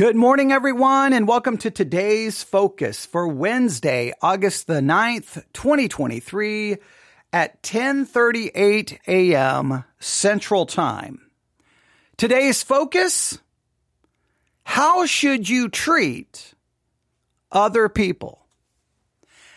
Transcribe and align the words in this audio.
Good 0.00 0.16
morning, 0.16 0.50
everyone, 0.50 1.12
and 1.12 1.28
welcome 1.28 1.58
to 1.58 1.70
today's 1.70 2.42
focus 2.42 3.04
for 3.04 3.28
Wednesday, 3.28 4.14
August 4.22 4.66
the 4.66 4.80
9th, 4.80 5.44
2023 5.52 6.78
at 7.34 7.50
1038 7.56 8.98
a.m. 9.06 9.84
Central 9.98 10.64
Time. 10.64 11.30
Today's 12.16 12.62
focus, 12.62 13.40
how 14.64 15.04
should 15.04 15.50
you 15.50 15.68
treat 15.68 16.54
other 17.52 17.90
people? 17.90 18.46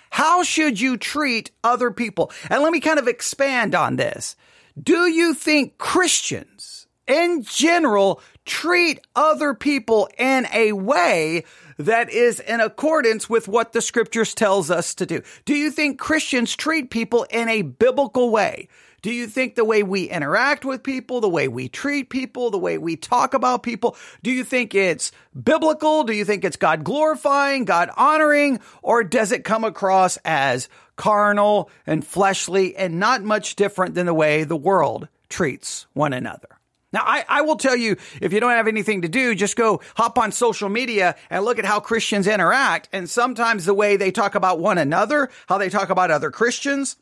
How 0.09 0.43
should 0.43 0.77
you 0.77 0.97
treat 0.97 1.51
other 1.63 1.89
people? 1.89 2.33
And 2.49 2.61
let 2.61 2.73
me 2.73 2.81
kind 2.81 2.99
of 2.99 3.07
expand 3.07 3.75
on 3.75 3.95
this. 3.95 4.35
Do 4.77 5.07
you 5.07 5.35
think 5.35 5.77
Christians 5.77 6.87
in 7.07 7.43
general 7.43 8.21
treat 8.45 8.99
other 9.15 9.53
people 9.53 10.09
in 10.17 10.47
a 10.53 10.73
way 10.73 11.43
that 11.77 12.09
is 12.09 12.39
in 12.39 12.61
accordance 12.61 13.29
with 13.29 13.47
what 13.47 13.73
the 13.73 13.81
scriptures 13.81 14.33
tells 14.33 14.69
us 14.69 14.95
to 14.95 15.05
do? 15.05 15.21
Do 15.45 15.55
you 15.55 15.71
think 15.71 15.99
Christians 15.99 16.55
treat 16.55 16.89
people 16.89 17.25
in 17.29 17.49
a 17.49 17.61
biblical 17.61 18.29
way? 18.29 18.67
Do 19.01 19.11
you 19.11 19.27
think 19.27 19.55
the 19.55 19.65
way 19.65 19.83
we 19.83 20.05
interact 20.05 20.63
with 20.63 20.81
people, 20.81 21.19
the 21.19 21.27
way 21.27 21.49
we 21.49 21.67
treat 21.67 22.09
people, 22.09 22.51
the 22.51 22.57
way 22.57 22.77
we 22.77 22.95
talk 22.95 23.33
about 23.33 23.61
people, 23.61 23.97
do 24.23 24.31
you 24.31 24.45
think 24.45 24.73
it's 24.73 25.11
biblical? 25.41 26.05
Do 26.05 26.13
you 26.13 26.23
think 26.23 26.45
it's 26.45 26.55
God 26.55 26.85
glorifying, 26.85 27.65
God 27.65 27.89
honoring, 27.97 28.61
or 28.81 29.03
does 29.03 29.33
it 29.33 29.43
come 29.43 29.65
across 29.65 30.17
as 30.23 30.69
carnal 30.95 31.69
and 31.85 32.07
fleshly 32.07 32.77
and 32.77 32.97
not 32.97 33.23
much 33.23 33.57
different 33.57 33.93
than 33.93 34.05
the 34.05 34.13
way 34.13 34.45
the 34.45 34.55
world 34.55 35.09
treats 35.27 35.85
one 35.91 36.13
another? 36.13 36.47
Now, 36.93 37.01
I, 37.03 37.25
I 37.27 37.41
will 37.41 37.55
tell 37.55 37.75
you, 37.75 37.97
if 38.21 38.31
you 38.31 38.39
don't 38.39 38.51
have 38.51 38.67
anything 38.67 39.01
to 39.01 39.09
do, 39.09 39.33
just 39.33 39.55
go 39.55 39.81
hop 39.95 40.19
on 40.19 40.31
social 40.31 40.69
media 40.69 41.15
and 41.31 41.43
look 41.43 41.57
at 41.57 41.65
how 41.65 41.79
Christians 41.79 42.27
interact. 42.27 42.87
And 42.93 43.09
sometimes 43.09 43.65
the 43.65 43.73
way 43.73 43.97
they 43.97 44.11
talk 44.11 44.35
about 44.35 44.59
one 44.59 44.77
another, 44.77 45.29
how 45.47 45.57
they 45.57 45.69
talk 45.69 45.89
about 45.89 46.11
other 46.11 46.29
Christians, 46.29 46.95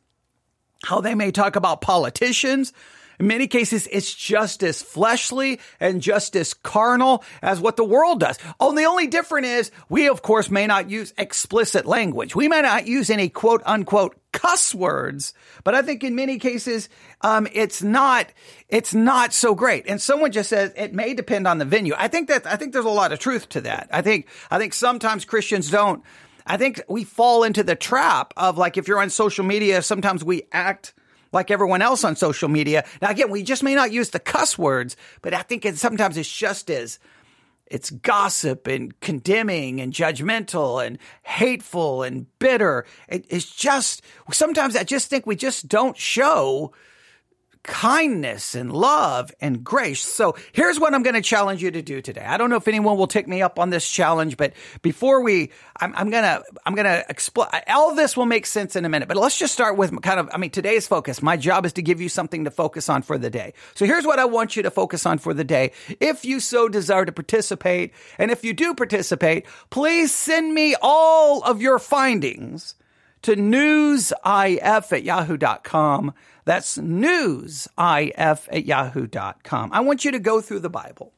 how 0.85 1.01
they 1.01 1.13
may 1.13 1.31
talk 1.31 1.57
about 1.57 1.81
politicians. 1.81 2.71
In 3.19 3.27
many 3.27 3.47
cases, 3.47 3.87
it's 3.91 4.15
just 4.15 4.63
as 4.63 4.81
fleshly 4.81 5.59
and 5.79 6.01
just 6.01 6.35
as 6.35 6.53
carnal 6.55 7.23
as 7.41 7.59
what 7.59 7.75
the 7.75 7.83
world 7.83 8.21
does. 8.21 8.39
Oh, 8.59 8.73
the 8.73 8.85
only 8.85 9.07
difference 9.07 9.47
is 9.47 9.71
we, 9.89 10.07
of 10.07 10.21
course, 10.21 10.49
may 10.49 10.65
not 10.65 10.89
use 10.89 11.13
explicit 11.17 11.85
language. 11.85 12.35
We 12.35 12.47
may 12.47 12.61
not 12.61 12.87
use 12.87 13.09
any 13.09 13.29
quote 13.29 13.61
unquote 13.65 14.15
cuss 14.31 14.73
words, 14.73 15.33
but 15.63 15.75
I 15.75 15.81
think 15.81 16.03
in 16.03 16.15
many 16.15 16.37
cases, 16.37 16.89
um, 17.21 17.47
it's 17.51 17.83
not, 17.83 18.27
it's 18.69 18.93
not 18.93 19.33
so 19.33 19.53
great. 19.55 19.85
And 19.87 20.01
someone 20.01 20.31
just 20.31 20.49
says 20.49 20.71
it 20.75 20.93
may 20.93 21.13
depend 21.13 21.47
on 21.47 21.57
the 21.57 21.65
venue. 21.65 21.93
I 21.97 22.07
think 22.07 22.29
that, 22.29 22.47
I 22.47 22.55
think 22.55 22.73
there's 22.73 22.85
a 22.85 22.89
lot 22.89 23.11
of 23.11 23.19
truth 23.19 23.49
to 23.49 23.61
that. 23.61 23.89
I 23.91 24.01
think, 24.01 24.27
I 24.49 24.57
think 24.57 24.73
sometimes 24.73 25.25
Christians 25.25 25.69
don't, 25.69 26.03
I 26.45 26.57
think 26.57 26.81
we 26.87 27.03
fall 27.03 27.43
into 27.43 27.63
the 27.63 27.75
trap 27.75 28.33
of 28.37 28.57
like, 28.57 28.77
if 28.77 28.87
you're 28.87 29.01
on 29.01 29.09
social 29.09 29.45
media, 29.45 29.81
sometimes 29.81 30.23
we 30.23 30.43
act 30.51 30.93
like 31.31 31.51
everyone 31.51 31.81
else 31.81 32.03
on 32.03 32.15
social 32.15 32.49
media. 32.49 32.85
Now, 33.01 33.09
again, 33.09 33.29
we 33.29 33.43
just 33.43 33.63
may 33.63 33.75
not 33.75 33.91
use 33.91 34.09
the 34.09 34.19
cuss 34.19 34.57
words, 34.57 34.97
but 35.21 35.33
I 35.33 35.43
think 35.43 35.65
it, 35.65 35.77
sometimes 35.77 36.17
it's 36.17 36.31
just 36.31 36.69
as, 36.69 36.99
it's 37.71 37.89
gossip 37.89 38.67
and 38.67 38.99
condemning 38.99 39.79
and 39.79 39.93
judgmental 39.93 40.85
and 40.85 40.97
hateful 41.23 42.03
and 42.03 42.27
bitter. 42.37 42.85
It, 43.07 43.25
it's 43.29 43.49
just, 43.49 44.03
sometimes 44.31 44.75
I 44.75 44.83
just 44.83 45.09
think 45.09 45.25
we 45.25 45.37
just 45.37 45.69
don't 45.69 45.97
show 45.97 46.73
kindness 47.63 48.55
and 48.55 48.71
love 48.71 49.31
and 49.39 49.63
grace. 49.63 50.01
So 50.01 50.35
here's 50.51 50.79
what 50.79 50.93
I'm 50.93 51.03
going 51.03 51.15
to 51.15 51.21
challenge 51.21 51.61
you 51.61 51.71
to 51.71 51.81
do 51.81 52.01
today. 52.01 52.25
I 52.25 52.37
don't 52.37 52.49
know 52.49 52.55
if 52.55 52.67
anyone 52.67 52.97
will 52.97 53.07
take 53.07 53.27
me 53.27 53.41
up 53.41 53.59
on 53.59 53.69
this 53.69 53.87
challenge, 53.87 54.37
but 54.37 54.53
before 54.81 55.21
we, 55.21 55.51
I'm, 55.79 55.93
I'm 55.95 56.09
going 56.09 56.23
to, 56.23 56.43
I'm 56.65 56.73
going 56.73 56.85
to 56.85 57.05
explore, 57.07 57.47
all 57.67 57.93
this 57.93 58.17
will 58.17 58.25
make 58.25 58.45
sense 58.45 58.75
in 58.75 58.85
a 58.85 58.89
minute, 58.89 59.07
but 59.07 59.17
let's 59.17 59.37
just 59.37 59.53
start 59.53 59.77
with 59.77 60.01
kind 60.01 60.19
of, 60.19 60.29
I 60.33 60.37
mean, 60.37 60.49
today's 60.49 60.87
focus. 60.87 61.21
My 61.21 61.37
job 61.37 61.65
is 61.65 61.73
to 61.73 61.81
give 61.81 62.01
you 62.01 62.09
something 62.09 62.45
to 62.45 62.51
focus 62.51 62.89
on 62.89 63.03
for 63.03 63.17
the 63.17 63.29
day. 63.29 63.53
So 63.75 63.85
here's 63.85 64.05
what 64.05 64.19
I 64.19 64.25
want 64.25 64.55
you 64.55 64.63
to 64.63 64.71
focus 64.71 65.05
on 65.05 65.19
for 65.19 65.33
the 65.33 65.43
day. 65.43 65.71
If 65.99 66.25
you 66.25 66.39
so 66.39 66.67
desire 66.67 67.05
to 67.05 67.11
participate, 67.11 67.93
and 68.17 68.31
if 68.31 68.43
you 68.43 68.53
do 68.53 68.73
participate, 68.73 69.45
please 69.69 70.13
send 70.13 70.53
me 70.53 70.75
all 70.81 71.43
of 71.43 71.61
your 71.61 71.77
findings 71.77 72.75
to 73.23 73.35
newsif 73.35 74.91
at 74.91 75.03
yahoo.com. 75.03 76.13
That's 76.45 76.77
newsif 76.77 77.69
at 77.77 78.65
yahoo.com. 78.65 79.69
I 79.73 79.79
want 79.81 80.05
you 80.05 80.11
to 80.11 80.19
go 80.19 80.41
through 80.41 80.59
the 80.59 80.69
Bible 80.69 81.13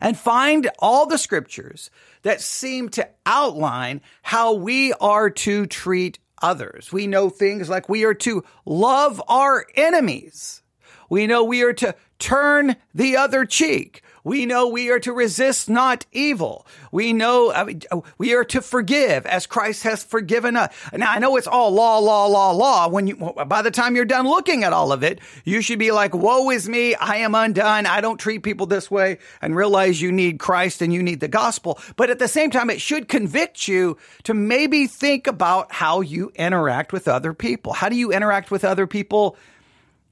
and 0.00 0.16
find 0.16 0.70
all 0.78 1.06
the 1.06 1.18
scriptures 1.18 1.90
that 2.22 2.40
seem 2.40 2.88
to 2.90 3.08
outline 3.26 4.00
how 4.22 4.52
we 4.54 4.92
are 4.94 5.30
to 5.30 5.66
treat 5.66 6.18
others. 6.40 6.92
We 6.92 7.06
know 7.06 7.30
things 7.30 7.68
like 7.68 7.88
we 7.88 8.04
are 8.04 8.14
to 8.14 8.44
love 8.64 9.22
our 9.28 9.66
enemies. 9.74 10.62
We 11.10 11.26
know 11.26 11.44
we 11.44 11.62
are 11.62 11.72
to 11.74 11.94
turn 12.18 12.76
the 12.94 13.16
other 13.16 13.44
cheek. 13.44 14.02
We 14.28 14.44
know 14.44 14.68
we 14.68 14.90
are 14.90 15.00
to 15.00 15.12
resist 15.14 15.70
not 15.70 16.04
evil. 16.12 16.66
We 16.92 17.14
know 17.14 17.50
I 17.50 17.64
mean, 17.64 17.80
we 18.18 18.34
are 18.34 18.44
to 18.44 18.60
forgive 18.60 19.24
as 19.24 19.46
Christ 19.46 19.84
has 19.84 20.04
forgiven 20.04 20.54
us. 20.54 20.70
Now 20.92 21.10
I 21.12 21.18
know 21.18 21.36
it's 21.36 21.46
all 21.46 21.70
law, 21.70 21.96
law, 21.96 22.26
law, 22.26 22.50
law. 22.50 22.88
When 22.88 23.06
you, 23.06 23.16
by 23.16 23.62
the 23.62 23.70
time 23.70 23.96
you're 23.96 24.04
done 24.04 24.28
looking 24.28 24.64
at 24.64 24.74
all 24.74 24.92
of 24.92 25.02
it, 25.02 25.20
you 25.44 25.62
should 25.62 25.78
be 25.78 25.92
like, 25.92 26.14
woe 26.14 26.50
is 26.50 26.68
me. 26.68 26.94
I 26.94 27.16
am 27.16 27.34
undone. 27.34 27.86
I 27.86 28.02
don't 28.02 28.18
treat 28.18 28.42
people 28.42 28.66
this 28.66 28.90
way 28.90 29.16
and 29.40 29.56
realize 29.56 30.02
you 30.02 30.12
need 30.12 30.38
Christ 30.38 30.82
and 30.82 30.92
you 30.92 31.02
need 31.02 31.20
the 31.20 31.28
gospel. 31.28 31.78
But 31.96 32.10
at 32.10 32.18
the 32.18 32.28
same 32.28 32.50
time, 32.50 32.68
it 32.68 32.82
should 32.82 33.08
convict 33.08 33.66
you 33.66 33.96
to 34.24 34.34
maybe 34.34 34.88
think 34.88 35.26
about 35.26 35.72
how 35.72 36.02
you 36.02 36.32
interact 36.34 36.92
with 36.92 37.08
other 37.08 37.32
people. 37.32 37.72
How 37.72 37.88
do 37.88 37.96
you 37.96 38.12
interact 38.12 38.50
with 38.50 38.62
other 38.62 38.86
people? 38.86 39.38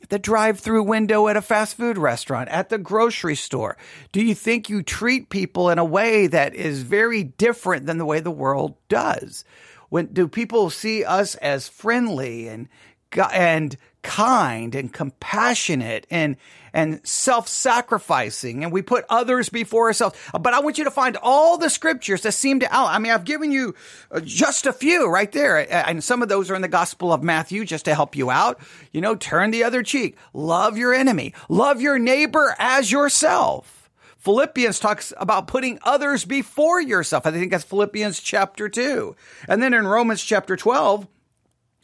The 0.08 0.18
drive 0.18 0.60
through 0.60 0.82
window 0.84 1.28
at 1.28 1.36
a 1.36 1.42
fast 1.42 1.76
food 1.76 1.98
restaurant, 1.98 2.48
at 2.48 2.68
the 2.68 2.78
grocery 2.78 3.36
store? 3.36 3.76
Do 4.12 4.22
you 4.22 4.34
think 4.34 4.68
you 4.68 4.82
treat 4.82 5.30
people 5.30 5.70
in 5.70 5.78
a 5.78 5.84
way 5.84 6.26
that 6.26 6.54
is 6.54 6.82
very 6.82 7.24
different 7.24 7.86
than 7.86 7.98
the 7.98 8.06
way 8.06 8.20
the 8.20 8.30
world 8.30 8.76
does? 8.88 9.44
When 9.88 10.06
do 10.06 10.28
people 10.28 10.70
see 10.70 11.04
us 11.04 11.34
as 11.36 11.68
friendly 11.68 12.48
and 12.48 12.68
and 13.32 13.76
kind 14.06 14.76
and 14.76 14.92
compassionate 14.92 16.06
and 16.12 16.36
and 16.72 17.04
self-sacrificing 17.04 18.62
and 18.62 18.72
we 18.72 18.80
put 18.80 19.04
others 19.08 19.48
before 19.48 19.88
ourselves. 19.88 20.16
But 20.32 20.54
i 20.54 20.60
want 20.60 20.78
you 20.78 20.84
to 20.84 20.92
find 20.92 21.18
all 21.20 21.58
the 21.58 21.68
scriptures 21.68 22.22
that 22.22 22.32
seem 22.32 22.60
to 22.60 22.72
i 22.72 22.98
mean 23.00 23.10
i've 23.10 23.24
given 23.24 23.50
you 23.50 23.74
uh, 24.12 24.20
just 24.20 24.64
a 24.66 24.72
few 24.72 25.10
right 25.10 25.30
there. 25.32 25.66
And 25.88 26.04
some 26.04 26.22
of 26.22 26.28
those 26.28 26.50
are 26.50 26.54
in 26.54 26.62
the 26.62 26.68
gospel 26.68 27.12
of 27.12 27.24
matthew 27.24 27.64
just 27.64 27.86
to 27.86 27.94
help 27.96 28.14
you 28.14 28.30
out. 28.30 28.60
You 28.92 29.00
know 29.00 29.16
turn 29.16 29.50
the 29.50 29.64
other 29.64 29.82
cheek. 29.82 30.16
Love 30.32 30.78
your 30.78 30.94
enemy. 30.94 31.34
Love 31.48 31.80
your 31.80 31.98
neighbor 31.98 32.54
as 32.60 32.92
yourself. 32.92 33.90
Philippians 34.18 34.78
talks 34.78 35.12
about 35.18 35.48
putting 35.48 35.80
others 35.82 36.24
before 36.24 36.80
yourself. 36.80 37.26
I 37.26 37.32
think 37.32 37.50
that's 37.50 37.64
Philippians 37.64 38.20
chapter 38.20 38.68
2. 38.68 39.14
And 39.48 39.62
then 39.62 39.72
in 39.72 39.86
Romans 39.86 40.22
chapter 40.22 40.56
12, 40.56 41.06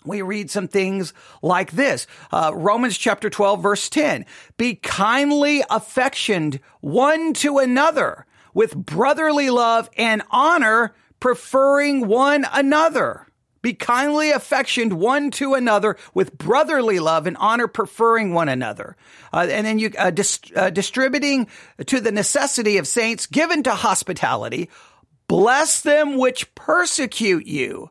we 0.05 0.23
read 0.23 0.51
some 0.51 0.69
things 0.69 1.13
like 1.43 1.73
this. 1.73 2.07
Uh, 2.31 2.53
Romans 2.55 2.97
chapter 2.97 3.31
12 3.31 3.63
verse 3.63 3.89
10. 3.89 4.27
Be 4.57 4.75
kindly 4.75 5.63
affectioned 5.71 6.61
one 6.81 7.33
to 7.35 7.59
another 7.59 8.27
with 8.55 8.77
brotherly 8.77 9.51
love 9.51 9.89
and 9.97 10.23
honor, 10.31 10.95
preferring 11.21 12.07
one 12.07 12.47
another. 12.53 13.27
Be 13.63 13.75
kindly 13.75 14.33
affectioned 14.33 14.93
one 14.95 15.31
to 15.33 15.55
another 15.55 15.97
with 16.15 16.37
brotherly 16.37 16.99
love 16.99 17.29
and 17.29 17.37
honor, 17.37 17.69
preferring 17.69 18.35
one 18.35 18.49
another. 18.49 18.97
Uh, 19.33 19.47
and 19.49 19.65
then 19.65 19.79
you 19.79 19.93
uh, 19.97 20.11
uh, 20.57 20.71
distributing 20.71 21.47
to 21.87 22.01
the 22.01 22.11
necessity 22.11 22.79
of 22.79 22.89
saints, 22.89 23.27
given 23.27 23.63
to 23.63 23.71
hospitality. 23.71 24.69
Bless 25.29 25.81
them 25.81 26.19
which 26.19 26.53
persecute 26.57 27.47
you 27.47 27.91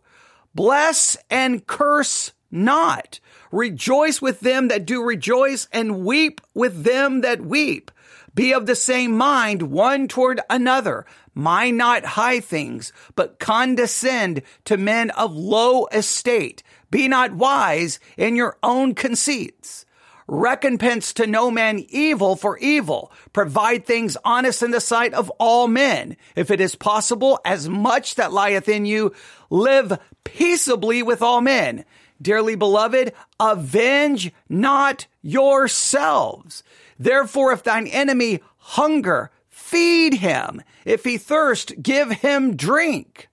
Bless 0.54 1.18
and 1.30 1.66
curse 1.66 2.32
not. 2.50 3.20
Rejoice 3.52 4.22
with 4.22 4.42
them 4.42 4.68
that 4.68 4.86
do 4.86 5.04
rejoice 5.04 5.68
and 5.72 6.06
weep 6.06 6.42
with 6.54 6.84
them 6.84 7.22
that 7.22 7.42
weep. 7.42 7.92
Be 8.34 8.54
of 8.54 8.66
the 8.66 8.76
same 8.76 9.18
mind 9.18 9.64
one 9.64 10.08
toward 10.08 10.42
another. 10.50 11.06
Mind 11.34 11.78
not 11.78 12.06
high 12.06 12.40
things, 12.40 12.94
but 13.16 13.40
condescend 13.40 14.42
to 14.66 14.78
men 14.78 15.10
of 15.12 15.34
low 15.34 15.88
estate. 15.88 16.64
Be 16.90 17.08
not 17.08 17.34
wise 17.34 18.00
in 18.18 18.36
your 18.36 18.58
own 18.64 18.96
conceits. 18.96 19.86
Recompense 20.28 21.12
to 21.14 21.28
no 21.28 21.52
man 21.52 21.86
evil 21.90 22.38
for 22.38 22.58
evil. 22.60 23.12
Provide 23.34 23.86
things 23.86 24.16
honest 24.24 24.64
in 24.64 24.72
the 24.72 24.80
sight 24.80 25.14
of 25.14 25.30
all 25.32 25.68
men. 25.68 26.16
If 26.36 26.52
it 26.52 26.62
is 26.62 26.76
possible, 26.76 27.40
as 27.44 27.68
much 27.68 28.16
that 28.16 28.32
lieth 28.32 28.70
in 28.70 28.86
you, 28.86 29.14
live 29.50 30.00
peaceably 30.24 31.04
with 31.04 31.22
all 31.22 31.42
men. 31.42 31.86
Dearly 32.22 32.56
beloved, 32.56 33.14
avenge 33.40 34.32
not 34.48 35.08
yourselves. 35.22 36.64
Therefore, 37.00 37.52
if 37.52 37.64
thine 37.64 37.88
enemy 37.88 38.42
hunger, 38.58 39.32
feed 39.50 40.16
him. 40.16 40.62
If 40.86 41.04
he 41.04 41.18
thirst, 41.18 41.82
give 41.82 42.12
him 42.12 42.56
drink. 42.56 43.30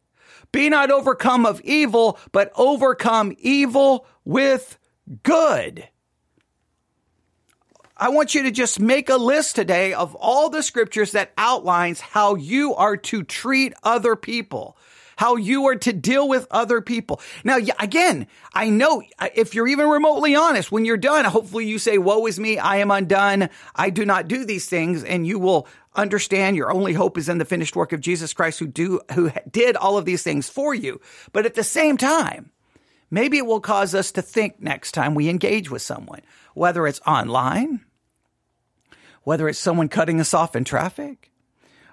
Be 0.53 0.71
not 0.71 0.91
overcome 0.91 1.45
of 1.45 1.61
evil, 1.61 2.19
but 2.33 2.51
overcome 2.57 3.35
evil 3.39 4.07
with 4.25 4.79
good. 5.23 5.87
I 7.97 8.11
want 8.11 8.35
you 8.35 8.45
to 8.45 8.51
just 8.51 8.79
make 8.79 9.11
a 9.11 9.17
list 9.17 9.57
today 9.57 9.93
of 9.93 10.15
all 10.15 10.49
the 10.49 10.63
scriptures 10.63 11.13
that 11.13 11.33
outlines 11.37 12.01
how 12.01 12.37
you 12.37 12.75
are 12.75 12.97
to 12.97 13.25
treat 13.25 13.75
other 13.83 14.15
people 14.15 14.77
how 15.19 15.35
you 15.35 15.67
are 15.67 15.75
to 15.75 15.93
deal 15.93 16.29
with 16.29 16.47
other 16.49 16.81
people. 16.81 17.21
Now, 17.43 17.59
again, 17.81 18.29
I 18.55 18.71
know 18.71 19.03
if 19.35 19.53
you're 19.53 19.67
even 19.67 19.89
remotely 19.89 20.37
honest, 20.37 20.71
when 20.71 20.85
you're 20.85 20.97
done, 20.97 21.25
hopefully 21.25 21.67
you 21.67 21.81
say, 21.81 21.99
woe 21.99 22.25
is 22.27 22.39
me. 22.39 22.57
I 22.57 22.77
am 22.77 22.93
undone. 22.93 23.51
I 23.75 23.91
do 23.91 24.07
not 24.07 24.29
do 24.29 24.45
these 24.45 24.67
things. 24.67 25.03
And 25.03 25.27
you 25.27 25.41
will 25.41 25.67
understand 25.97 26.55
your 26.55 26.71
only 26.71 26.93
hope 26.93 27.19
is 27.19 27.29
in 27.29 27.39
the 27.39 27.45
finished 27.45 27.75
work 27.75 27.93
of 27.93 28.01
Jesus 28.01 28.33
Christ 28.33 28.61
who 28.61 28.69
do, 28.69 29.01
who 29.11 29.33
did 29.51 29.75
all 29.75 29.99
of 29.99 30.05
these 30.05 30.23
things 30.23 30.49
for 30.49 30.73
you. 30.73 31.01
But 31.33 31.47
at 31.47 31.55
the 31.55 31.65
same 31.65 31.97
time, 31.97 32.53
maybe 33.11 33.39
it 33.39 33.47
will 33.47 33.59
cause 33.59 33.97
us 33.97 34.13
to 34.13 34.23
think 34.23 34.61
next 34.63 34.93
time 34.93 35.17
we 35.17 35.29
engage 35.29 35.69
with 35.69 35.83
someone, 35.83 36.21
whether 36.55 36.87
it's 36.87 37.01
online, 37.09 37.85
whether 39.25 39.49
it's 39.49 39.59
someone 39.59 39.89
cutting 39.89 40.21
us 40.21 40.33
off 40.33 40.55
in 40.55 40.63
traffic, 40.63 41.33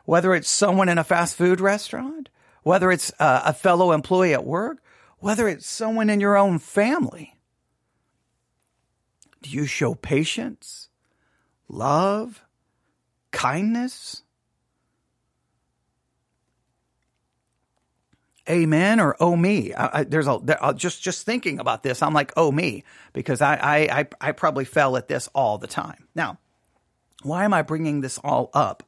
whether 0.03 0.35
it's 0.35 0.47
someone 0.47 0.89
in 0.89 0.99
a 0.99 1.03
fast 1.03 1.35
food 1.35 1.59
restaurant, 1.59 2.29
whether 2.65 2.91
it's 2.91 3.11
a, 3.19 3.41
a 3.45 3.53
fellow 3.53 3.91
employee 3.91 4.33
at 4.33 4.43
work, 4.43 4.81
whether 5.19 5.47
it's 5.47 5.67
someone 5.67 6.09
in 6.09 6.19
your 6.19 6.35
own 6.35 6.57
family. 6.57 7.37
Do 9.43 9.51
you 9.51 9.67
show 9.67 9.93
patience, 9.93 10.89
love, 11.69 12.41
kindness? 13.29 14.23
Amen 18.49 18.99
or 18.99 19.15
oh 19.19 19.35
me. 19.35 19.71
I, 19.75 19.99
I, 19.99 20.03
there's 20.03 20.27
a 20.27 20.39
there, 20.41 20.63
uh, 20.63 20.73
just 20.73 21.03
just 21.03 21.23
thinking 21.23 21.59
about 21.59 21.83
this. 21.83 22.01
I'm 22.01 22.13
like 22.15 22.33
oh 22.35 22.51
me 22.51 22.83
because 23.13 23.43
I, 23.43 23.87
I 23.91 24.07
I 24.19 24.31
probably 24.31 24.65
fell 24.65 24.97
at 24.97 25.07
this 25.07 25.29
all 25.35 25.59
the 25.59 25.67
time. 25.67 26.07
Now, 26.15 26.39
why 27.21 27.45
am 27.45 27.53
I 27.53 27.61
bringing 27.61 28.01
this 28.01 28.17
all 28.23 28.49
up 28.55 28.81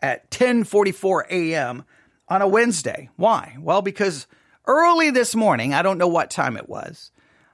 at 0.00 0.32
10:44 0.32 1.28
a.m 1.30 1.84
on 2.28 2.42
a 2.42 2.48
Wednesday. 2.48 3.10
Why? 3.16 3.56
Well, 3.60 3.82
because 3.82 4.26
early 4.66 5.10
this 5.10 5.34
morning, 5.34 5.74
I 5.74 5.82
don't 5.82 5.98
know 5.98 6.08
what 6.08 6.30
time 6.30 6.56
it 6.56 6.68
was, 6.68 7.10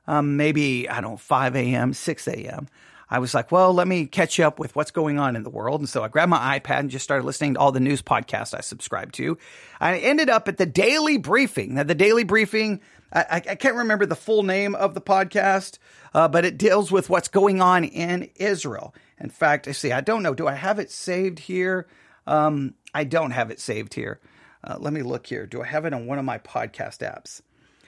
um, 0.06 0.36
maybe, 0.36 0.88
I 0.88 1.00
don't 1.00 1.12
know, 1.12 1.16
5 1.16 1.56
a.m., 1.56 1.92
6 1.92 2.28
a.m., 2.28 2.68
I 3.10 3.18
was 3.18 3.34
like, 3.34 3.50
well, 3.50 3.74
let 3.74 3.88
me 3.88 4.06
catch 4.06 4.38
up 4.38 4.60
with 4.60 4.76
what's 4.76 4.92
going 4.92 5.18
on 5.18 5.34
in 5.34 5.42
the 5.42 5.50
world. 5.50 5.80
And 5.80 5.88
so 5.88 6.04
I 6.04 6.08
grabbed 6.08 6.30
my 6.30 6.60
iPad 6.60 6.78
and 6.78 6.90
just 6.90 7.02
started 7.02 7.24
listening 7.24 7.54
to 7.54 7.60
all 7.60 7.72
the 7.72 7.80
news 7.80 8.02
podcasts 8.02 8.56
I 8.56 8.60
subscribe 8.60 9.10
to. 9.12 9.36
I 9.80 9.98
ended 9.98 10.30
up 10.30 10.46
at 10.46 10.58
the 10.58 10.66
Daily 10.66 11.18
Briefing. 11.18 11.74
Now, 11.74 11.82
the 11.82 11.96
Daily 11.96 12.22
Briefing, 12.22 12.80
I, 13.12 13.42
I 13.48 13.54
can't 13.56 13.74
remember 13.74 14.06
the 14.06 14.14
full 14.14 14.44
name 14.44 14.76
of 14.76 14.94
the 14.94 15.00
podcast, 15.00 15.78
uh, 16.14 16.28
but 16.28 16.44
it 16.44 16.56
deals 16.56 16.92
with 16.92 17.10
what's 17.10 17.26
going 17.26 17.60
on 17.60 17.82
in 17.82 18.30
Israel. 18.36 18.94
In 19.18 19.30
fact, 19.30 19.66
I 19.66 19.72
see, 19.72 19.90
I 19.90 20.02
don't 20.02 20.22
know. 20.22 20.34
Do 20.34 20.46
I 20.46 20.54
have 20.54 20.78
it 20.78 20.92
saved 20.92 21.40
here? 21.40 21.88
Um, 22.28 22.74
I 22.94 23.02
don't 23.02 23.32
have 23.32 23.50
it 23.50 23.58
saved 23.58 23.94
here. 23.94 24.20
Uh, 24.62 24.76
let 24.78 24.92
me 24.92 25.02
look 25.02 25.26
here. 25.26 25.46
Do 25.46 25.62
I 25.62 25.66
have 25.66 25.84
it 25.84 25.94
on 25.94 26.06
one 26.06 26.18
of 26.18 26.24
my 26.24 26.38
podcast 26.38 26.98
apps? 26.98 27.40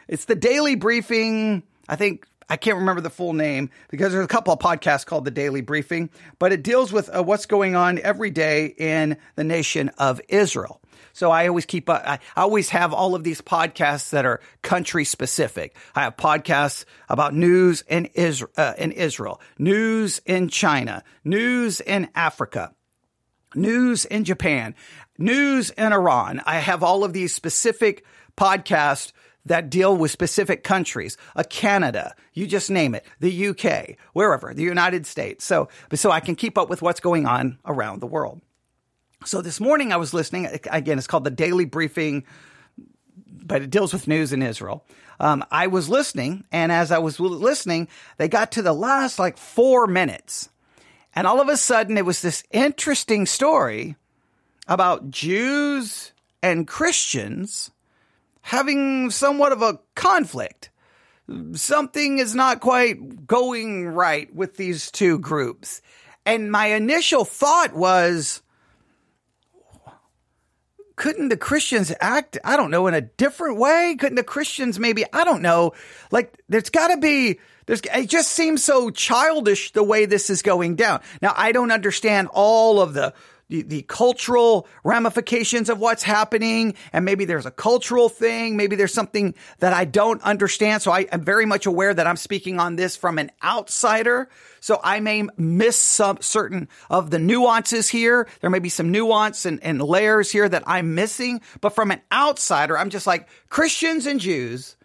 It's 0.08 0.24
the 0.24 0.34
Daily 0.34 0.74
Briefing. 0.74 1.62
I 1.88 1.96
think 1.96 2.26
I 2.48 2.56
can't 2.56 2.78
remember 2.78 3.00
the 3.00 3.10
full 3.10 3.32
name 3.32 3.70
because 3.88 4.12
there's 4.12 4.24
a 4.24 4.28
couple 4.28 4.52
of 4.52 4.58
podcasts 4.58 5.06
called 5.06 5.24
the 5.24 5.30
Daily 5.30 5.60
Briefing, 5.60 6.10
but 6.38 6.52
it 6.52 6.62
deals 6.62 6.92
with 6.92 7.08
uh, 7.14 7.22
what's 7.22 7.46
going 7.46 7.76
on 7.76 7.98
every 7.98 8.30
day 8.30 8.66
in 8.66 9.16
the 9.36 9.44
nation 9.44 9.90
of 9.98 10.20
Israel. 10.28 10.80
So 11.14 11.30
I 11.30 11.48
always 11.48 11.66
keep, 11.66 11.88
uh, 11.88 12.00
I 12.04 12.18
always 12.36 12.70
have 12.70 12.92
all 12.92 13.14
of 13.14 13.24
these 13.24 13.40
podcasts 13.40 14.10
that 14.10 14.24
are 14.24 14.40
country 14.62 15.04
specific. 15.04 15.76
I 15.94 16.02
have 16.02 16.16
podcasts 16.16 16.84
about 17.08 17.34
news 17.34 17.84
in 17.88 18.06
Israel, 18.14 18.50
uh, 18.56 18.74
in 18.78 18.92
Israel, 18.92 19.40
news 19.58 20.20
in 20.26 20.48
China, 20.48 21.02
news 21.24 21.80
in 21.80 22.08
Africa, 22.14 22.74
news 23.54 24.04
in 24.04 24.24
Japan 24.24 24.74
news 25.18 25.70
in 25.70 25.92
Iran. 25.92 26.42
I 26.44 26.58
have 26.58 26.82
all 26.82 27.04
of 27.04 27.12
these 27.12 27.34
specific 27.34 28.04
podcasts 28.36 29.12
that 29.44 29.70
deal 29.70 29.96
with 29.96 30.10
specific 30.10 30.62
countries, 30.62 31.16
a 31.34 31.42
Canada, 31.42 32.14
you 32.32 32.46
just 32.46 32.70
name 32.70 32.94
it, 32.94 33.04
the 33.18 33.48
UK, 33.48 33.96
wherever, 34.12 34.54
the 34.54 34.62
United 34.62 35.04
States. 35.04 35.44
So, 35.44 35.68
so 35.94 36.12
I 36.12 36.20
can 36.20 36.36
keep 36.36 36.56
up 36.56 36.70
with 36.70 36.80
what's 36.80 37.00
going 37.00 37.26
on 37.26 37.58
around 37.66 38.00
the 38.00 38.06
world. 38.06 38.40
So 39.24 39.42
this 39.42 39.60
morning 39.60 39.92
I 39.92 39.96
was 39.96 40.14
listening, 40.14 40.46
again, 40.70 40.96
it's 40.96 41.08
called 41.08 41.24
the 41.24 41.30
Daily 41.30 41.64
Briefing, 41.64 42.24
but 43.26 43.62
it 43.62 43.70
deals 43.70 43.92
with 43.92 44.06
news 44.06 44.32
in 44.32 44.42
Israel. 44.42 44.84
Um, 45.18 45.44
I 45.50 45.66
was 45.66 45.88
listening, 45.88 46.44
and 46.52 46.70
as 46.70 46.90
I 46.92 46.98
was 46.98 47.18
listening, 47.18 47.88
they 48.18 48.28
got 48.28 48.52
to 48.52 48.62
the 48.62 48.72
last 48.72 49.18
like 49.18 49.38
four 49.38 49.86
minutes. 49.86 50.48
And 51.14 51.26
all 51.26 51.40
of 51.40 51.48
a 51.48 51.56
sudden, 51.56 51.98
it 51.98 52.06
was 52.06 52.22
this 52.22 52.42
interesting 52.50 53.26
story 53.26 53.96
about 54.66 55.10
Jews 55.10 56.12
and 56.42 56.66
Christians 56.66 57.70
having 58.42 59.10
somewhat 59.10 59.52
of 59.52 59.62
a 59.62 59.78
conflict. 59.94 60.70
Something 61.54 62.18
is 62.18 62.34
not 62.34 62.60
quite 62.60 63.26
going 63.26 63.86
right 63.86 64.34
with 64.34 64.56
these 64.56 64.90
two 64.90 65.18
groups. 65.18 65.80
And 66.26 66.50
my 66.50 66.66
initial 66.68 67.24
thought 67.24 67.74
was, 67.74 68.42
couldn't 70.96 71.28
the 71.28 71.36
Christians 71.36 71.92
act, 72.00 72.38
I 72.44 72.56
don't 72.56 72.70
know, 72.70 72.86
in 72.86 72.94
a 72.94 73.00
different 73.00 73.58
way? 73.58 73.96
Couldn't 73.98 74.16
the 74.16 74.24
Christians 74.24 74.78
maybe, 74.78 75.04
I 75.12 75.24
don't 75.24 75.42
know, 75.42 75.72
like 76.10 76.38
there's 76.48 76.70
got 76.70 76.88
to 76.88 76.96
be, 76.96 77.38
there's, 77.72 78.02
it 78.04 78.10
just 78.10 78.32
seems 78.32 78.62
so 78.62 78.90
childish 78.90 79.72
the 79.72 79.82
way 79.82 80.04
this 80.04 80.28
is 80.28 80.42
going 80.42 80.76
down. 80.76 81.00
Now, 81.22 81.32
I 81.34 81.52
don't 81.52 81.70
understand 81.70 82.28
all 82.30 82.82
of 82.82 82.92
the 82.92 83.14
the, 83.48 83.62
the 83.62 83.82
cultural 83.82 84.66
ramifications 84.82 85.68
of 85.68 85.78
what's 85.78 86.02
happening. 86.02 86.74
And 86.92 87.04
maybe 87.04 87.26
there's 87.26 87.44
a 87.44 87.50
cultural 87.50 88.08
thing. 88.08 88.56
Maybe 88.56 88.76
there's 88.76 88.94
something 88.94 89.34
that 89.58 89.74
I 89.74 89.84
don't 89.84 90.22
understand. 90.22 90.80
So 90.80 90.90
I 90.90 91.00
am 91.00 91.22
very 91.22 91.44
much 91.44 91.66
aware 91.66 91.92
that 91.92 92.06
I'm 92.06 92.16
speaking 92.16 92.58
on 92.58 92.76
this 92.76 92.96
from 92.96 93.18
an 93.18 93.30
outsider. 93.44 94.30
So 94.60 94.80
I 94.82 95.00
may 95.00 95.24
miss 95.36 95.76
some 95.76 96.18
certain 96.22 96.68
of 96.88 97.10
the 97.10 97.18
nuances 97.18 97.90
here. 97.90 98.26
There 98.40 98.48
may 98.48 98.58
be 98.58 98.70
some 98.70 98.90
nuance 98.90 99.44
and, 99.44 99.62
and 99.62 99.82
layers 99.82 100.30
here 100.30 100.48
that 100.48 100.62
I'm 100.66 100.94
missing. 100.94 101.42
But 101.60 101.74
from 101.74 101.90
an 101.90 102.00
outsider, 102.10 102.78
I'm 102.78 102.88
just 102.88 103.06
like 103.06 103.28
Christians 103.50 104.06
and 104.06 104.18
Jews. 104.18 104.76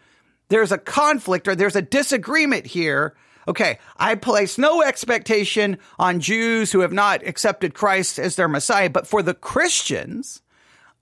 There's 0.50 0.72
a 0.72 0.78
conflict 0.78 1.48
or 1.48 1.56
there's 1.56 1.76
a 1.76 1.82
disagreement 1.82 2.66
here 2.66 3.16
Okay, 3.48 3.80
I 3.96 4.16
place 4.16 4.58
no 4.58 4.82
expectation 4.82 5.78
on 5.98 6.20
Jews 6.20 6.74
who 6.74 6.82
have 6.82 6.92
not 6.92 7.26
accepted 7.26 7.74
Christ 7.74 8.20
as 8.20 8.36
their 8.36 8.50
Messiah, 8.50 8.90
but 8.90 9.08
for 9.08 9.24
the 9.24 9.34
Christians, 9.34 10.42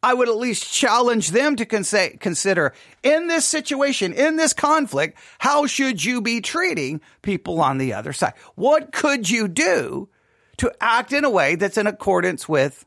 I 0.04 0.14
would 0.14 0.30
at 0.30 0.38
least 0.38 0.72
challenge 0.72 1.32
them 1.32 1.56
to 1.56 1.66
consider 1.66 2.74
in 3.02 3.28
this 3.28 3.46
situation, 3.46 4.14
in 4.14 4.36
this 4.36 4.54
conflict, 4.54 5.18
how 5.40 5.66
should 5.66 6.04
you 6.04 6.22
be 6.22 6.40
treating 6.40 7.02
people 7.24 7.60
on 7.62 7.80
the 7.80 7.94
other 7.94 8.14
side? 8.14 8.34
What 8.54 8.92
could 8.92 9.28
you 9.28 9.48
do 9.48 10.10
to 10.58 10.72
act 10.80 11.12
in 11.12 11.26
a 11.26 11.30
way 11.32 11.56
that's 11.56 11.80
in 11.80 11.88
accordance 11.88 12.48
with 12.48 12.86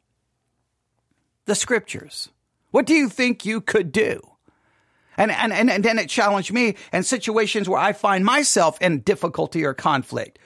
the 1.46 1.56
scriptures? 1.56 2.28
What 2.70 2.86
do 2.86 2.94
you 2.94 3.08
think 3.08 3.44
you 3.44 3.60
could 3.60 3.90
do? 3.90 4.20
And, 5.18 5.30
and, 5.30 5.52
and, 5.52 5.68
and 5.70 5.84
then 5.84 5.98
it 5.98 6.08
challenged 6.08 6.52
me 6.52 6.76
in 6.92 7.02
situations 7.02 7.68
where 7.68 7.80
I 7.80 7.92
find 7.92 8.24
myself 8.24 8.80
in 8.80 9.00
difficulty 9.00 9.64
or 9.64 9.74
conflict 9.74 10.38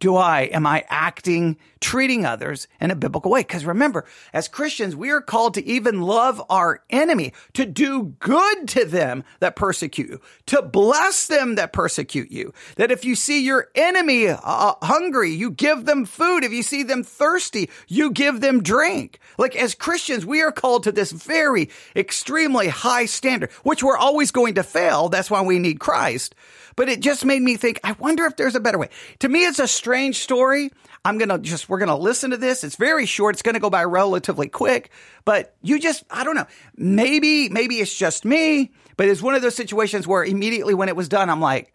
do 0.00 0.16
I, 0.16 0.42
am 0.42 0.66
I 0.66 0.84
acting, 0.88 1.56
treating 1.80 2.26
others 2.26 2.66
in 2.80 2.90
a 2.90 2.96
biblical 2.96 3.30
way? 3.30 3.40
Because 3.40 3.64
remember, 3.64 4.04
as 4.32 4.48
Christians, 4.48 4.96
we 4.96 5.10
are 5.10 5.20
called 5.20 5.54
to 5.54 5.64
even 5.64 6.02
love 6.02 6.42
our 6.50 6.82
enemy, 6.90 7.32
to 7.54 7.64
do 7.64 8.14
good 8.18 8.68
to 8.68 8.84
them 8.84 9.24
that 9.40 9.56
persecute 9.56 10.08
you, 10.08 10.20
to 10.46 10.62
bless 10.62 11.26
them 11.26 11.54
that 11.54 11.72
persecute 11.72 12.30
you. 12.30 12.52
That 12.76 12.90
if 12.90 13.04
you 13.04 13.14
see 13.14 13.44
your 13.44 13.68
enemy 13.74 14.28
uh, 14.28 14.74
hungry, 14.82 15.30
you 15.30 15.50
give 15.50 15.84
them 15.84 16.04
food. 16.04 16.44
If 16.44 16.52
you 16.52 16.62
see 16.62 16.82
them 16.82 17.04
thirsty, 17.04 17.70
you 17.86 18.10
give 18.10 18.40
them 18.40 18.62
drink. 18.62 19.20
Like 19.38 19.56
as 19.56 19.74
Christians, 19.74 20.26
we 20.26 20.42
are 20.42 20.52
called 20.52 20.84
to 20.84 20.92
this 20.92 21.12
very 21.12 21.70
extremely 21.94 22.68
high 22.68 23.06
standard, 23.06 23.50
which 23.62 23.82
we're 23.82 23.96
always 23.96 24.32
going 24.32 24.54
to 24.54 24.62
fail. 24.62 25.08
That's 25.08 25.30
why 25.30 25.42
we 25.42 25.58
need 25.58 25.78
Christ 25.80 26.34
but 26.76 26.88
it 26.88 27.00
just 27.00 27.24
made 27.24 27.42
me 27.42 27.56
think, 27.56 27.80
I 27.84 27.92
wonder 27.92 28.24
if 28.24 28.36
there's 28.36 28.54
a 28.54 28.60
better 28.60 28.78
way. 28.78 28.88
To 29.20 29.28
me, 29.28 29.44
it's 29.46 29.58
a 29.58 29.68
strange 29.68 30.18
story. 30.18 30.70
I'm 31.04 31.18
going 31.18 31.28
to 31.28 31.38
just, 31.38 31.68
we're 31.68 31.78
going 31.78 31.88
to 31.88 31.96
listen 31.96 32.30
to 32.30 32.36
this. 32.36 32.64
It's 32.64 32.76
very 32.76 33.06
short. 33.06 33.34
It's 33.34 33.42
going 33.42 33.54
to 33.54 33.60
go 33.60 33.70
by 33.70 33.84
relatively 33.84 34.48
quick, 34.48 34.90
but 35.24 35.54
you 35.62 35.78
just, 35.78 36.04
I 36.10 36.24
don't 36.24 36.34
know. 36.34 36.46
Maybe, 36.76 37.48
maybe 37.48 37.76
it's 37.76 37.94
just 37.94 38.24
me, 38.24 38.72
but 38.96 39.08
it's 39.08 39.22
one 39.22 39.34
of 39.34 39.42
those 39.42 39.54
situations 39.54 40.06
where 40.06 40.24
immediately 40.24 40.74
when 40.74 40.88
it 40.88 40.96
was 40.96 41.08
done, 41.08 41.28
I'm 41.30 41.40
like, 41.40 41.72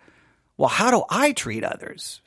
well, 0.58 0.70
how 0.70 0.92
do 0.92 1.04
I 1.10 1.32
treat 1.32 1.64
others? 1.64 2.22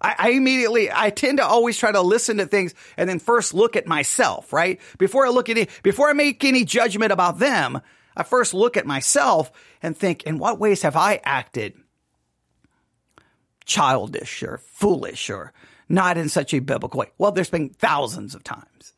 I, 0.00 0.14
I, 0.18 0.30
immediately, 0.30 0.90
I 0.92 1.10
tend 1.10 1.38
to 1.38 1.46
always 1.46 1.76
try 1.76 1.92
to 1.92 2.02
listen 2.02 2.38
to 2.38 2.46
things 2.46 2.74
and 2.96 3.08
then 3.08 3.18
first 3.18 3.54
look 3.54 3.76
at 3.76 3.86
myself, 3.86 4.52
right? 4.52 4.80
Before 4.98 5.26
I 5.26 5.30
look 5.30 5.48
at 5.48 5.58
it, 5.58 5.70
before 5.82 6.08
I 6.08 6.12
make 6.12 6.44
any 6.44 6.64
judgment 6.64 7.12
about 7.12 7.38
them, 7.38 7.80
I 8.16 8.22
first 8.22 8.52
look 8.52 8.76
at 8.76 8.86
myself 8.86 9.50
and 9.82 9.96
think, 9.96 10.24
in 10.24 10.38
what 10.38 10.58
ways 10.58 10.82
have 10.82 10.96
I 10.96 11.20
acted 11.24 11.74
childish 13.64 14.42
or 14.42 14.58
foolish 14.58 15.30
or 15.30 15.52
not 15.88 16.18
in 16.18 16.28
such 16.28 16.54
a 16.54 16.60
biblical 16.60 17.00
way? 17.00 17.12
Well, 17.18 17.32
there's 17.32 17.50
been 17.50 17.70
thousands 17.70 18.34
of 18.34 18.44
times. 18.44 18.92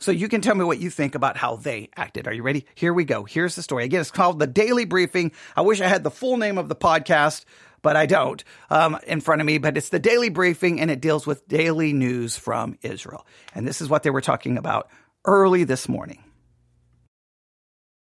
So 0.00 0.12
you 0.12 0.28
can 0.28 0.40
tell 0.40 0.54
me 0.54 0.64
what 0.64 0.80
you 0.80 0.88
think 0.88 1.14
about 1.14 1.36
how 1.36 1.56
they 1.56 1.90
acted. 1.94 2.26
Are 2.26 2.32
you 2.32 2.42
ready? 2.42 2.64
Here 2.74 2.94
we 2.94 3.04
go. 3.04 3.24
Here's 3.24 3.54
the 3.54 3.62
story. 3.62 3.84
Again, 3.84 4.00
it's 4.00 4.10
called 4.10 4.38
The 4.38 4.46
Daily 4.46 4.86
Briefing. 4.86 5.32
I 5.54 5.60
wish 5.60 5.82
I 5.82 5.88
had 5.88 6.04
the 6.04 6.10
full 6.10 6.38
name 6.38 6.56
of 6.56 6.70
the 6.70 6.74
podcast, 6.74 7.44
but 7.82 7.96
I 7.96 8.06
don't 8.06 8.42
um, 8.70 8.98
in 9.06 9.20
front 9.20 9.42
of 9.42 9.46
me. 9.46 9.58
But 9.58 9.76
it's 9.76 9.90
The 9.90 9.98
Daily 9.98 10.30
Briefing, 10.30 10.80
and 10.80 10.90
it 10.90 11.02
deals 11.02 11.26
with 11.26 11.46
daily 11.48 11.92
news 11.92 12.34
from 12.34 12.78
Israel. 12.80 13.26
And 13.54 13.68
this 13.68 13.82
is 13.82 13.90
what 13.90 14.02
they 14.02 14.10
were 14.10 14.22
talking 14.22 14.56
about 14.56 14.88
early 15.26 15.64
this 15.64 15.86
morning. 15.86 16.24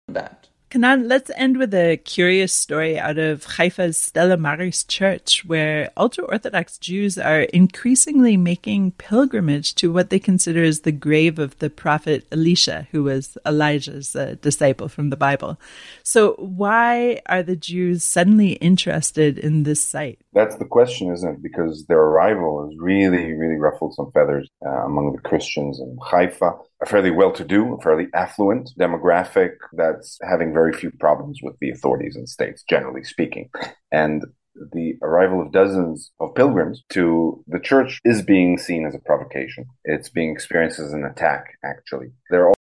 That 0.07 0.40
Canaan, 0.71 1.09
let's 1.09 1.29
end 1.35 1.57
with 1.57 1.73
a 1.73 1.97
curious 1.97 2.53
story 2.53 2.97
out 2.97 3.17
of 3.17 3.43
Haifa's 3.43 3.97
Stella 3.97 4.37
Maris 4.37 4.85
Church, 4.85 5.43
where 5.43 5.91
ultra 5.97 6.23
Orthodox 6.23 6.77
Jews 6.77 7.17
are 7.17 7.41
increasingly 7.41 8.37
making 8.37 8.91
pilgrimage 8.91 9.75
to 9.75 9.91
what 9.91 10.09
they 10.09 10.17
consider 10.17 10.63
as 10.63 10.79
the 10.79 10.93
grave 10.93 11.39
of 11.39 11.59
the 11.59 11.69
prophet 11.69 12.25
Elisha, 12.31 12.87
who 12.91 13.03
was 13.03 13.37
Elijah's 13.45 14.15
uh, 14.15 14.35
disciple 14.41 14.87
from 14.87 15.09
the 15.09 15.17
Bible. 15.17 15.59
So, 16.03 16.35
why 16.35 17.21
are 17.25 17.43
the 17.43 17.57
Jews 17.57 18.05
suddenly 18.05 18.53
interested 18.53 19.37
in 19.37 19.63
this 19.63 19.83
site? 19.83 20.19
That's 20.31 20.55
the 20.55 20.63
question, 20.63 21.11
isn't 21.11 21.29
it? 21.29 21.43
Because 21.43 21.85
their 21.87 21.99
arrival 21.99 22.65
has 22.65 22.77
really, 22.79 23.33
really 23.33 23.57
ruffled 23.57 23.93
some 23.93 24.09
feathers 24.13 24.47
uh, 24.65 24.85
among 24.85 25.11
the 25.11 25.21
Christians 25.21 25.81
in 25.81 25.97
Haifa 26.01 26.53
a 26.81 26.85
fairly 26.85 27.11
well-to-do, 27.11 27.79
fairly 27.83 28.07
affluent 28.13 28.71
demographic 28.79 29.51
that's 29.73 30.17
having 30.27 30.53
very 30.53 30.73
few 30.73 30.91
problems 30.91 31.39
with 31.41 31.55
the 31.59 31.69
authorities 31.69 32.15
and 32.15 32.27
states, 32.27 32.63
generally 32.67 33.03
speaking. 33.03 33.50
And 33.91 34.25
the 34.73 34.95
arrival 35.01 35.41
of 35.41 35.51
dozens 35.51 36.11
of 36.19 36.35
pilgrims 36.35 36.83
to 36.89 37.43
the 37.47 37.59
church 37.59 38.01
is 38.03 38.21
being 38.21 38.57
seen 38.57 38.85
as 38.85 38.95
a 38.95 39.00
provocation. 39.00 39.65
It's 39.85 40.09
being 40.09 40.31
experienced 40.31 40.79
as 40.79 40.91
an 40.93 41.05
attack, 41.05 41.57
actually. 41.63 42.07
They're 42.29 42.47
all 42.47 42.53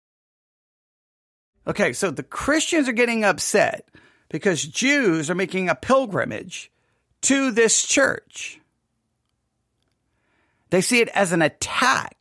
Okay, 1.67 1.93
so 1.93 2.09
the 2.09 2.23
Christians 2.23 2.89
are 2.89 2.93
getting 2.93 3.23
upset 3.23 3.87
because 4.29 4.63
Jews 4.63 5.29
are 5.29 5.35
making 5.35 5.69
a 5.69 5.75
pilgrimage 5.75 6.71
to 7.21 7.51
this 7.51 7.85
church. 7.85 8.59
They 10.71 10.81
see 10.81 10.99
it 10.99 11.09
as 11.09 11.31
an 11.31 11.41
attack 11.41 12.18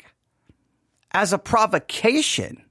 as 1.13 1.33
a 1.33 1.39
provocation. 1.39 2.65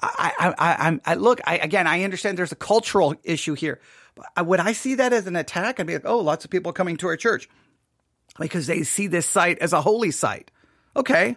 I, 0.00 0.32
I, 0.38 0.54
I, 0.58 1.00
I 1.04 1.14
look, 1.14 1.40
I, 1.44 1.58
again, 1.58 1.86
I 1.86 2.04
understand 2.04 2.38
there's 2.38 2.52
a 2.52 2.56
cultural 2.56 3.14
issue 3.24 3.54
here. 3.54 3.80
But 4.14 4.46
would 4.46 4.60
I 4.60 4.72
see 4.72 4.96
that 4.96 5.12
as 5.12 5.26
an 5.26 5.36
attack? 5.36 5.80
I'd 5.80 5.86
be 5.86 5.94
like, 5.94 6.06
oh, 6.06 6.18
lots 6.18 6.44
of 6.44 6.50
people 6.50 6.72
coming 6.72 6.96
to 6.98 7.08
our 7.08 7.16
church 7.16 7.48
because 8.38 8.66
they 8.66 8.82
see 8.84 9.06
this 9.08 9.26
site 9.26 9.58
as 9.58 9.72
a 9.72 9.80
holy 9.80 10.10
site. 10.10 10.50
Okay. 10.96 11.36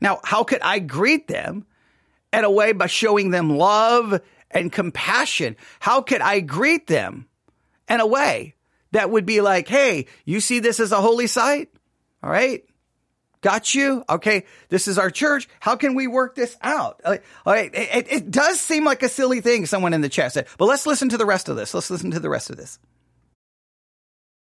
Now, 0.00 0.20
how 0.24 0.44
could 0.44 0.60
I 0.62 0.78
greet 0.78 1.28
them 1.28 1.66
in 2.32 2.44
a 2.44 2.50
way 2.50 2.72
by 2.72 2.86
showing 2.86 3.30
them 3.30 3.56
love 3.56 4.20
and 4.50 4.72
compassion? 4.72 5.56
How 5.80 6.02
could 6.02 6.20
I 6.20 6.40
greet 6.40 6.86
them 6.86 7.26
in 7.88 8.00
a 8.00 8.06
way 8.06 8.54
that 8.92 9.10
would 9.10 9.26
be 9.26 9.40
like, 9.40 9.66
hey, 9.66 10.06
you 10.24 10.40
see 10.40 10.60
this 10.60 10.78
as 10.78 10.92
a 10.92 11.00
holy 11.00 11.26
site? 11.26 11.70
All 12.22 12.30
right. 12.30 12.64
Got 13.44 13.74
you? 13.74 14.02
Okay, 14.08 14.46
this 14.70 14.88
is 14.88 14.96
our 14.96 15.10
church. 15.10 15.50
How 15.60 15.76
can 15.76 15.94
we 15.94 16.06
work 16.06 16.34
this 16.34 16.56
out? 16.62 17.02
All 17.04 17.18
right, 17.44 17.70
it, 17.74 18.06
it 18.10 18.30
does 18.30 18.58
seem 18.58 18.86
like 18.86 19.02
a 19.02 19.08
silly 19.10 19.42
thing, 19.42 19.66
someone 19.66 19.92
in 19.92 20.00
the 20.00 20.08
chat 20.08 20.32
said, 20.32 20.46
but 20.56 20.64
let's 20.64 20.86
listen 20.86 21.10
to 21.10 21.18
the 21.18 21.26
rest 21.26 21.50
of 21.50 21.56
this. 21.56 21.74
Let's 21.74 21.90
listen 21.90 22.10
to 22.12 22.20
the 22.20 22.30
rest 22.30 22.48
of 22.48 22.56
this. 22.56 22.78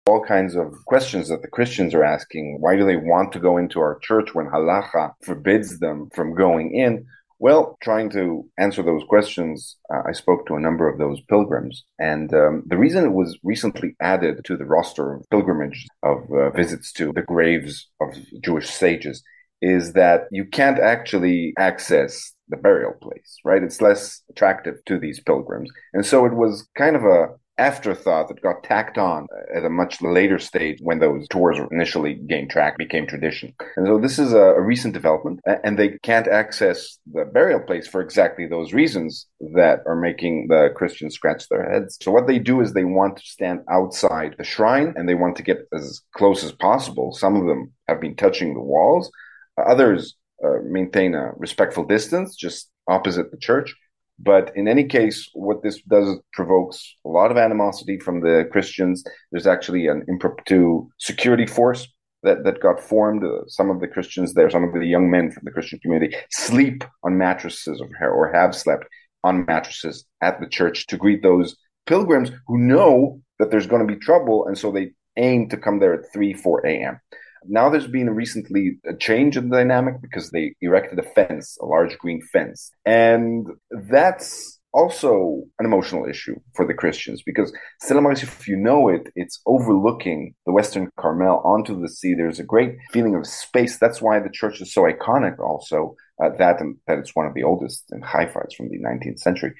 All 0.07 0.25
kinds 0.25 0.57
of 0.57 0.75
questions 0.87 1.29
that 1.29 1.41
the 1.41 1.47
Christians 1.47 1.95
are 1.95 2.03
asking. 2.03 2.57
Why 2.59 2.75
do 2.75 2.85
they 2.85 2.97
want 2.97 3.31
to 3.35 3.39
go 3.39 3.59
into 3.59 3.79
our 3.79 3.97
church 4.01 4.35
when 4.35 4.47
halacha 4.47 5.13
forbids 5.23 5.79
them 5.79 6.11
from 6.13 6.35
going 6.35 6.75
in? 6.75 7.07
Well, 7.43 7.79
trying 7.83 8.11
to 8.11 8.47
answer 8.59 8.83
those 8.83 9.03
questions, 9.09 9.79
uh, 9.93 10.03
I 10.07 10.13
spoke 10.13 10.47
to 10.47 10.57
a 10.57 10.61
number 10.61 10.87
of 10.87 10.99
those 10.99 11.23
pilgrims. 11.23 11.85
And 11.99 12.33
um, 12.35 12.65
the 12.67 12.77
reason 12.77 13.07
it 13.07 13.15
was 13.15 13.39
recently 13.43 13.97
added 13.99 14.45
to 14.45 14.59
the 14.59 14.67
roster 14.67 15.15
of 15.15 15.31
pilgrimage 15.31 15.87
of 16.03 16.19
uh, 16.31 16.51
visits 16.51 16.93
to 16.93 17.15
the 17.15 17.23
graves 17.23 17.89
of 17.99 18.09
Jewish 18.45 18.69
sages 18.69 19.23
is 19.63 19.95
that 19.95 20.25
you 20.31 20.45
can't 20.45 20.79
actually 20.79 21.55
access 21.59 22.35
the 22.51 22.59
burial 22.59 22.93
place, 23.01 23.39
right? 23.43 23.63
It's 23.63 23.81
less 23.81 24.21
attractive 24.29 24.75
to 24.85 24.99
these 24.99 25.21
pilgrims. 25.21 25.71
And 25.95 26.05
so 26.05 26.27
it 26.27 26.35
was 26.35 26.69
kind 26.77 26.95
of 26.95 27.05
a 27.05 27.29
afterthought 27.61 28.29
that 28.29 28.43
got 28.43 28.65
tacked 28.65 28.97
on 28.97 29.27
at 29.55 29.65
a 29.65 29.71
much 29.71 30.01
later 30.01 30.39
stage 30.39 30.79
when 30.81 30.99
those 30.99 31.29
tours 31.29 31.59
initially 31.71 32.15
gained 32.15 32.51
track, 32.51 32.79
became 32.79 33.07
tradition. 33.07 33.55
And 33.77 33.87
so 33.87 33.99
this 33.99 34.19
is 34.19 34.33
a, 34.33 34.61
recent 34.61 34.95
development, 34.95 35.41
and 35.65 35.79
they 35.79 35.99
can't 36.03 36.29
access 36.29 36.99
the 37.13 37.25
burial 37.25 37.61
place 37.61 37.87
for 37.87 38.01
exactly 38.01 38.47
those 38.47 38.73
reasons 38.73 39.27
that 39.55 39.81
are 39.87 39.97
making 39.97 40.47
the 40.49 40.71
Christians 40.75 41.15
scratch 41.15 41.49
their 41.49 41.69
heads. 41.71 41.99
So 42.01 42.11
what 42.11 42.27
they 42.27 42.39
do 42.39 42.61
is 42.61 42.73
they 42.73 42.85
want 42.85 43.17
to 43.17 43.23
stand 43.25 43.61
outside 43.69 44.37
the 44.39 44.45
shrine 44.45 44.95
and 44.97 45.09
they 45.09 45.15
want 45.15 45.37
to 45.37 45.43
get 45.43 45.69
as 45.73 46.01
close 46.15 46.45
as 46.45 46.53
possible. 46.53 47.13
Some 47.13 47.37
of 47.37 47.47
them 47.47 47.73
have 47.89 48.01
been 48.01 48.17
touching 48.17 48.55
the 48.55 48.61
walls. 48.61 49.11
Others 49.59 50.15
uh, 50.45 50.59
maintain 50.65 51.15
a 51.15 51.33
respectful 51.37 51.85
distance 51.85 52.37
just 52.37 52.71
opposite 52.89 53.31
the 53.31 53.37
church. 53.37 53.75
But 54.23 54.53
in 54.55 54.69
any 54.69 54.85
case, 54.85 55.31
what 55.33 55.63
this 55.63 55.81
does 55.83 56.19
provokes 56.33 56.95
a 57.07 57.09
lot 57.09 57.31
of 57.31 57.39
animosity 57.39 57.99
from 57.99 58.21
the 58.21 58.47
Christians. 58.53 59.03
There's 59.33 59.47
actually 59.47 59.87
an 59.87 60.05
impromptu 60.09 60.89
security 60.99 61.47
force 61.47 61.89
that, 62.23 62.45
that 62.45 62.61
got 62.61 62.81
formed. 62.81 63.25
Uh, 63.25 63.47
some 63.47 63.71
of 63.71 63.81
the 63.81 63.89
Christians 63.89 64.35
there, 64.35 64.51
some 64.51 64.65
of 64.65 64.75
the 64.75 64.87
young 64.87 65.11
men 65.11 65.31
from 65.31 65.45
the 65.45 65.51
Christian 65.51 65.79
community 65.79 66.15
sleep 66.31 66.85
on 67.03 67.17
mattresses 67.17 67.81
or, 67.81 68.11
or 68.11 68.31
have 68.33 68.55
slept 68.55 68.85
on 69.25 69.47
mattresses 69.47 70.05
at 70.21 70.39
the 70.39 70.49
church 70.49 70.87
to 70.89 70.99
greet 70.99 71.23
those 71.23 71.57
pilgrims 71.87 72.31
who 72.47 72.59
know 72.59 73.21
that 73.39 73.51
there's 73.51 73.67
going 73.67 73.87
to 73.87 73.93
be 73.93 73.99
trouble. 73.99 74.47
And 74.47 74.57
so 74.57 74.71
they 74.71 74.91
aim 75.17 75.49
to 75.49 75.57
come 75.57 75.79
there 75.79 75.95
at 75.95 76.13
3, 76.13 76.35
4 76.35 76.67
a.m. 76.67 77.01
Now 77.47 77.71
there's 77.71 77.87
been 77.87 78.11
recently 78.11 78.79
a 78.87 78.95
change 78.95 79.37
in 79.37 79.49
the 79.49 79.57
dynamic 79.57 80.01
because 80.01 80.31
they 80.31 80.55
erected 80.61 80.99
a 80.99 81.03
fence, 81.03 81.57
a 81.61 81.67
large 81.67 81.97
green 81.99 82.21
fence. 82.33 82.71
And 82.85 83.47
that's 83.71 84.59
also 84.73 85.43
an 85.59 85.67
emotional 85.67 86.09
issue 86.09 86.37
for 86.55 86.67
the 86.67 86.75
Christians 86.75 87.23
because 87.25 87.53
Stella 87.81 88.03
Maris, 88.03 88.23
if 88.23 88.47
you 88.47 88.57
know 88.57 88.89
it, 88.89 89.09
it's 89.17 89.41
overlooking 89.47 90.35
the 90.47 90.53
Western 90.53 90.91
Carmel 90.97 91.43
onto 91.45 91.81
the 91.81 91.89
sea. 91.89 92.15
There's 92.15 92.39
a 92.39 92.45
great 92.45 92.77
feeling 92.93 93.15
of 93.15 93.27
space. 93.27 93.79
That's 93.79 94.01
why 94.01 94.21
the 94.21 94.31
church 94.31 94.61
is 94.61 94.73
so 94.73 94.83
iconic 94.83 95.39
also. 95.39 95.97
Uh, 96.23 96.31
that 96.39 96.61
and 96.61 96.77
that 96.87 96.99
it's 96.99 97.17
one 97.17 97.27
of 97.27 97.35
the 97.35 97.43
oldest 97.43 97.85
in 97.93 98.03
Haifa. 98.03 98.41
It's 98.45 98.55
from 98.55 98.69
the 98.69 98.79
19th 98.79 99.19
century. 99.19 99.55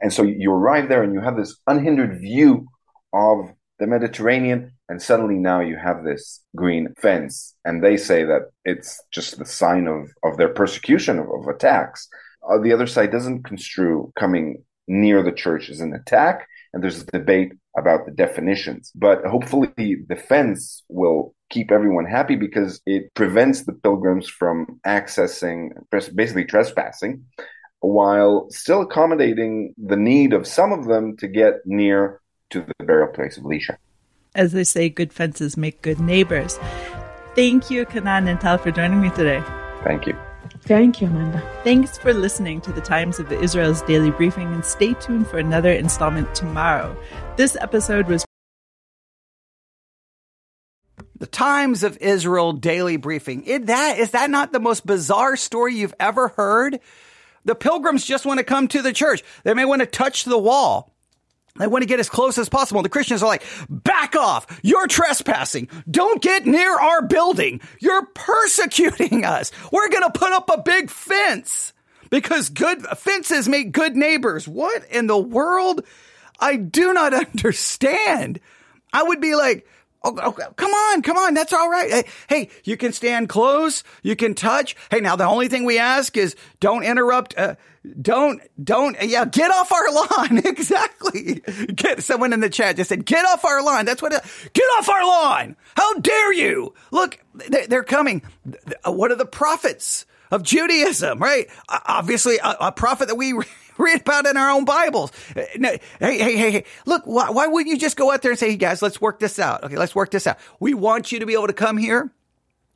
And 0.00 0.12
so 0.12 0.22
you 0.22 0.52
arrive 0.52 0.88
there 0.88 1.02
and 1.02 1.14
you 1.14 1.20
have 1.20 1.36
this 1.36 1.58
unhindered 1.66 2.20
view 2.20 2.68
of 3.12 3.50
the 3.78 3.86
Mediterranean, 3.86 4.72
and 4.88 5.02
suddenly 5.02 5.36
now 5.36 5.60
you 5.60 5.76
have 5.76 6.04
this 6.04 6.42
green 6.54 6.94
fence, 7.00 7.54
and 7.64 7.82
they 7.82 7.96
say 7.96 8.24
that 8.24 8.42
it's 8.64 9.02
just 9.10 9.38
the 9.38 9.44
sign 9.44 9.86
of, 9.86 10.10
of 10.22 10.36
their 10.36 10.48
persecution 10.48 11.18
of, 11.18 11.26
of 11.26 11.48
attacks. 11.48 12.08
Uh, 12.48 12.58
the 12.58 12.72
other 12.72 12.86
side 12.86 13.10
doesn't 13.10 13.42
construe 13.42 14.12
coming 14.18 14.62
near 14.86 15.22
the 15.22 15.32
church 15.32 15.70
as 15.70 15.80
an 15.80 15.94
attack, 15.94 16.46
and 16.72 16.82
there's 16.82 17.02
a 17.02 17.06
debate 17.06 17.52
about 17.76 18.04
the 18.04 18.12
definitions. 18.12 18.92
But 18.94 19.24
hopefully, 19.24 19.96
the 20.08 20.16
fence 20.16 20.82
will 20.88 21.34
keep 21.50 21.70
everyone 21.70 22.04
happy 22.04 22.36
because 22.36 22.80
it 22.86 23.12
prevents 23.14 23.64
the 23.64 23.72
pilgrims 23.72 24.28
from 24.28 24.80
accessing, 24.86 25.70
basically 26.14 26.44
trespassing, 26.44 27.24
while 27.80 28.48
still 28.50 28.82
accommodating 28.82 29.74
the 29.76 29.96
need 29.96 30.32
of 30.32 30.46
some 30.46 30.72
of 30.72 30.86
them 30.86 31.16
to 31.18 31.28
get 31.28 31.54
near 31.64 32.20
to 32.50 32.60
the 32.78 32.84
burial 32.84 33.08
place 33.08 33.36
of 33.36 33.44
Elisha. 33.44 33.78
As 34.34 34.52
they 34.52 34.64
say, 34.64 34.88
good 34.88 35.12
fences 35.12 35.56
make 35.56 35.82
good 35.82 36.00
neighbors. 36.00 36.58
Thank 37.34 37.70
you, 37.70 37.84
Canaan 37.86 38.28
and 38.28 38.40
Tal, 38.40 38.58
for 38.58 38.70
joining 38.70 39.00
me 39.00 39.10
today. 39.10 39.42
Thank 39.84 40.06
you. 40.06 40.16
Thank 40.62 41.00
you, 41.00 41.08
Amanda. 41.08 41.42
Thanks 41.62 41.98
for 41.98 42.14
listening 42.14 42.60
to 42.62 42.72
the 42.72 42.80
Times 42.80 43.18
of 43.18 43.30
Israel's 43.32 43.82
daily 43.82 44.10
briefing, 44.10 44.52
and 44.52 44.64
stay 44.64 44.94
tuned 44.94 45.26
for 45.26 45.38
another 45.38 45.72
installment 45.72 46.34
tomorrow. 46.34 46.96
This 47.36 47.56
episode 47.60 48.08
was. 48.08 48.24
The 51.18 51.26
Times 51.26 51.82
of 51.82 51.96
Israel 51.98 52.52
daily 52.52 52.96
briefing. 52.96 53.44
Is 53.44 53.62
that, 53.66 53.98
is 53.98 54.10
that 54.12 54.30
not 54.30 54.52
the 54.52 54.60
most 54.60 54.86
bizarre 54.86 55.36
story 55.36 55.74
you've 55.74 55.94
ever 56.00 56.28
heard? 56.28 56.80
The 57.44 57.54
pilgrims 57.54 58.04
just 58.04 58.24
want 58.24 58.38
to 58.38 58.44
come 58.44 58.68
to 58.68 58.82
the 58.82 58.92
church. 58.92 59.22
They 59.42 59.54
may 59.54 59.64
want 59.64 59.80
to 59.80 59.86
touch 59.86 60.24
the 60.24 60.38
wall. 60.38 60.93
They 61.58 61.68
want 61.68 61.82
to 61.82 61.86
get 61.86 62.00
as 62.00 62.08
close 62.08 62.36
as 62.36 62.48
possible. 62.48 62.82
The 62.82 62.88
Christians 62.88 63.22
are 63.22 63.28
like, 63.28 63.44
back 63.68 64.16
off. 64.16 64.60
You're 64.64 64.88
trespassing. 64.88 65.68
Don't 65.88 66.20
get 66.20 66.46
near 66.46 66.76
our 66.76 67.02
building. 67.02 67.60
You're 67.80 68.06
persecuting 68.06 69.24
us. 69.24 69.52
We're 69.70 69.88
going 69.88 70.02
to 70.02 70.18
put 70.18 70.32
up 70.32 70.50
a 70.50 70.62
big 70.62 70.90
fence 70.90 71.72
because 72.10 72.48
good 72.48 72.82
fences 72.98 73.48
make 73.48 73.70
good 73.70 73.94
neighbors. 73.94 74.48
What 74.48 74.84
in 74.90 75.06
the 75.06 75.18
world? 75.18 75.84
I 76.40 76.56
do 76.56 76.92
not 76.92 77.14
understand. 77.14 78.40
I 78.92 79.04
would 79.04 79.20
be 79.20 79.36
like, 79.36 79.66
Oh, 80.06 80.14
oh, 80.22 80.32
come 80.32 80.70
on, 80.70 81.00
come 81.00 81.16
on. 81.16 81.32
That's 81.32 81.54
all 81.54 81.70
right. 81.70 82.06
Hey, 82.28 82.50
you 82.62 82.76
can 82.76 82.92
stand 82.92 83.30
close. 83.30 83.82
You 84.02 84.14
can 84.14 84.34
touch. 84.34 84.76
Hey, 84.90 85.00
now 85.00 85.16
the 85.16 85.24
only 85.24 85.48
thing 85.48 85.64
we 85.64 85.78
ask 85.78 86.14
is 86.18 86.36
don't 86.60 86.84
interrupt. 86.84 87.36
Uh, 87.38 87.54
don't, 88.00 88.42
don't, 88.62 88.96
yeah, 89.02 89.24
get 89.24 89.50
off 89.50 89.72
our 89.72 89.92
lawn. 89.92 90.38
exactly. 90.44 91.42
Get 91.74 92.02
someone 92.02 92.34
in 92.34 92.40
the 92.40 92.50
chat 92.50 92.76
just 92.76 92.90
said, 92.90 93.06
get 93.06 93.24
off 93.24 93.44
our 93.46 93.62
lawn. 93.62 93.86
That's 93.86 94.02
what, 94.02 94.12
it, 94.12 94.22
get 94.52 94.64
off 94.78 94.88
our 94.90 95.06
lawn. 95.06 95.56
How 95.74 95.94
dare 95.94 96.32
you? 96.34 96.74
Look, 96.90 97.18
they're 97.68 97.84
coming. 97.84 98.22
What 98.84 99.10
are 99.10 99.16
the 99.16 99.26
prophets 99.26 100.04
of 100.30 100.42
Judaism, 100.42 101.18
right? 101.18 101.48
Obviously, 101.68 102.38
a, 102.38 102.56
a 102.60 102.72
prophet 102.72 103.08
that 103.08 103.14
we 103.14 103.34
read 103.78 104.00
about 104.00 104.26
in 104.26 104.36
our 104.36 104.50
own 104.50 104.64
Bibles. 104.64 105.12
Uh, 105.36 105.42
hey, 105.54 105.80
hey, 106.00 106.18
hey, 106.18 106.50
hey, 106.50 106.64
look, 106.86 107.02
why, 107.04 107.30
why 107.30 107.46
wouldn't 107.46 107.72
you 107.72 107.78
just 107.78 107.96
go 107.96 108.10
out 108.12 108.22
there 108.22 108.30
and 108.30 108.38
say, 108.38 108.50
hey 108.50 108.56
guys, 108.56 108.82
let's 108.82 109.00
work 109.00 109.18
this 109.18 109.38
out. 109.38 109.64
Okay, 109.64 109.76
let's 109.76 109.94
work 109.94 110.10
this 110.10 110.26
out. 110.26 110.38
We 110.60 110.74
want 110.74 111.12
you 111.12 111.20
to 111.20 111.26
be 111.26 111.34
able 111.34 111.46
to 111.46 111.52
come 111.52 111.76
here. 111.76 112.10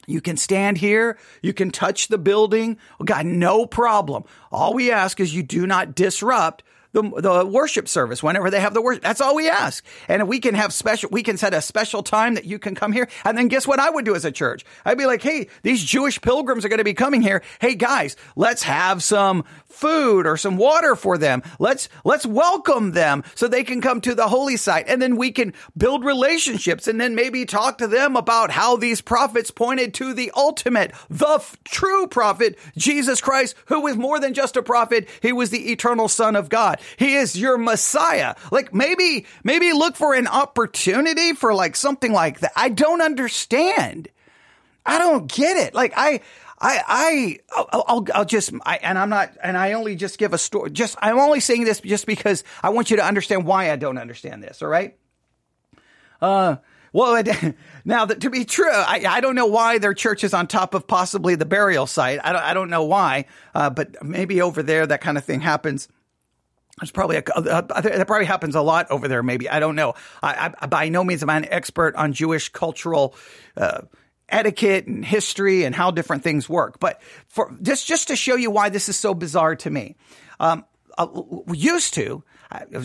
You 0.07 0.23
can 0.23 0.39
stand 0.39 0.79
here. 0.79 1.19
You 1.43 1.53
can 1.53 1.71
touch 1.71 2.09
the 2.09 2.17
building. 2.17 2.79
Oh, 2.93 2.97
we 3.01 3.07
got 3.07 3.27
no 3.27 3.67
problem. 3.67 4.25
All 4.51 4.73
we 4.73 4.91
ask 4.91 5.21
is 5.21 5.35
you 5.35 5.43
do 5.43 5.67
not 5.67 5.95
disrupt 5.95 6.65
the, 6.93 7.03
the 7.03 7.47
worship 7.47 7.89
service 7.89 8.23
whenever 8.23 8.51
they 8.51 8.61
have 8.61 8.75
the 8.75 8.83
worship. 8.83 9.03
That's 9.03 9.21
all 9.21 9.35
we 9.35 9.49
ask. 9.49 9.85
And 10.09 10.29
we 10.29 10.41
can 10.41 10.55
have 10.55 10.73
special, 10.73 11.11
we 11.11 11.23
can 11.23 11.37
set 11.37 11.55
a 11.55 11.61
special 11.61 12.03
time 12.03 12.35
that 12.35 12.45
you 12.45 12.59
can 12.59 12.75
come 12.75 12.93
here. 12.93 13.09
And 13.25 13.37
then 13.37 13.49
guess 13.49 13.67
what 13.67 13.79
I 13.79 13.91
would 13.91 14.05
do 14.05 14.15
as 14.15 14.25
a 14.25 14.33
church? 14.33 14.65
I'd 14.85 14.99
be 14.99 15.07
like, 15.07 15.23
Hey, 15.23 15.49
these 15.63 15.83
Jewish 15.83 16.21
pilgrims 16.21 16.65
are 16.65 16.69
going 16.69 16.79
to 16.79 16.85
be 16.85 16.95
coming 16.95 17.23
here. 17.23 17.43
Hey 17.61 17.75
guys, 17.75 18.17
let's 18.37 18.63
have 18.63 19.03
some 19.03 19.45
food 19.67 20.27
or 20.27 20.37
some 20.37 20.57
water 20.57 20.97
for 20.97 21.19
them. 21.19 21.43
Let's, 21.59 21.89
let's 22.05 22.27
welcome 22.27 22.93
them 22.93 23.23
so 23.35 23.47
they 23.47 23.65
can 23.65 23.81
come 23.81 24.01
to 24.01 24.15
the 24.15 24.29
holy 24.29 24.57
site. 24.57 24.89
And 24.89 25.01
then 25.01 25.17
we 25.17 25.31
can 25.31 25.53
build 25.77 26.05
relationships 26.05 26.89
and 26.89 27.01
then 27.01 27.15
maybe 27.15 27.45
talk 27.45 27.79
to 27.79 27.87
them 27.87 28.17
about 28.17 28.51
how 28.51 28.77
these 28.77 29.01
prophets 29.01 29.51
pointed 29.51 29.95
to 29.95 30.15
the 30.15 30.33
ultimate, 30.35 30.93
the 31.09 31.37
f- 31.37 31.57
true 31.65 32.07
prophet, 32.09 32.59
Jesus 32.77 33.21
Christ, 33.21 33.55
who 33.67 33.81
was 33.81 33.97
more 33.97 34.19
than 34.19 34.35
just 34.35 34.57
a 34.57 34.63
prophet. 34.63 35.09
He 35.23 35.33
was 35.33 35.51
the 35.51 35.71
eternal 35.71 36.09
son 36.09 36.35
of 36.35 36.49
God. 36.49 36.78
He 36.97 37.15
is 37.15 37.39
your 37.39 37.59
Messiah. 37.59 38.35
Like 38.51 38.75
maybe, 38.75 39.27
maybe 39.45 39.73
look 39.73 39.97
for 39.97 40.15
an 40.15 40.27
opportunity 40.27 41.33
for 41.33 41.55
like 41.55 41.77
something 41.77 42.13
like 42.13 42.41
that. 42.41 42.53
I 42.57 42.69
don't 42.69 43.01
understand. 43.03 44.09
I 44.85 44.99
don't 44.99 45.31
get 45.31 45.57
it. 45.57 45.75
Like 45.75 45.93
I, 45.97 46.21
I, 46.61 46.83
I, 46.89 47.39
I'll, 47.73 48.07
I'll, 48.15 48.25
just, 48.25 48.53
I, 48.67 48.79
and 48.79 48.99
I'm 48.99 49.11
not, 49.11 49.37
and 49.43 49.57
I 49.57 49.75
only 49.75 49.95
just 49.97 50.19
give 50.19 50.33
a 50.33 50.39
story. 50.39 50.71
Just, 50.71 50.97
I'm 51.01 51.19
only 51.19 51.41
saying 51.41 51.65
this 51.65 51.81
just 51.81 52.07
because 52.07 52.43
I 52.63 52.71
want 52.71 52.91
you 52.91 52.97
to 52.97 53.05
understand 53.05 53.47
why 53.47 53.71
I 53.71 53.77
don't 53.77 53.99
understand 53.99 54.43
this. 54.43 54.63
All 54.63 54.69
right. 54.69 54.97
Uh, 56.21 56.57
well, 56.93 57.23
now 57.85 58.07
that 58.07 58.21
to 58.23 58.31
be 58.31 58.45
true, 58.45 58.71
I, 58.71 59.05
I 59.09 59.21
don't 59.21 59.35
know 59.35 59.47
why 59.47 59.79
their 59.79 59.95
church 59.95 60.25
is 60.25 60.35
on 60.35 60.47
top 60.47 60.75
of 60.75 60.87
possibly 60.87 61.35
the 61.35 61.45
burial 61.45 61.87
site. 61.87 62.19
I 62.23 62.33
don't, 62.33 62.43
I 62.43 62.55
don't 62.55 62.71
know 62.71 62.85
why, 62.85 63.27
uh, 63.55 63.71
but 63.71 64.03
maybe 64.05 64.41
over 64.41 64.63
there 64.63 64.87
that 64.87 65.01
kind 65.01 65.19
of 65.19 65.25
thing 65.25 65.41
happens. 65.41 65.89
There's 66.81 66.91
probably 66.91 67.17
a, 67.17 67.23
that 67.23 68.05
probably 68.07 68.27
happens 68.27 68.55
a 68.55 68.63
lot 68.63 68.91
over 68.91 69.09
there. 69.09 69.23
Maybe 69.23 69.49
I 69.49 69.61
don't 69.61 69.77
know. 69.77 69.95
I, 70.23 70.55
I 70.61 70.67
by 70.67 70.89
no 70.89 71.05
means 71.05 71.23
am 71.23 71.31
I 71.31 71.37
an 71.37 71.47
expert 71.51 71.95
on 71.97 72.13
Jewish 72.13 72.49
cultural 72.51 73.15
uh, 73.57 73.83
etiquette 74.29 74.87
and 74.87 75.05
history 75.05 75.65
and 75.65 75.75
how 75.75 75.91
different 75.91 76.23
things 76.23 76.49
work. 76.49 76.79
But 76.81 77.01
for 77.29 77.55
just 77.63 77.87
just 77.87 78.09
to 78.09 78.17
show 78.17 78.37
you 78.37 78.51
why 78.51 78.69
this 78.69 78.89
is 78.89 78.97
so 78.97 79.15
bizarre 79.15 79.57
to 79.57 79.71
me, 79.71 79.97
um, 80.41 80.65
uh, 80.97 81.09
used 81.53 81.95
to 81.95 82.23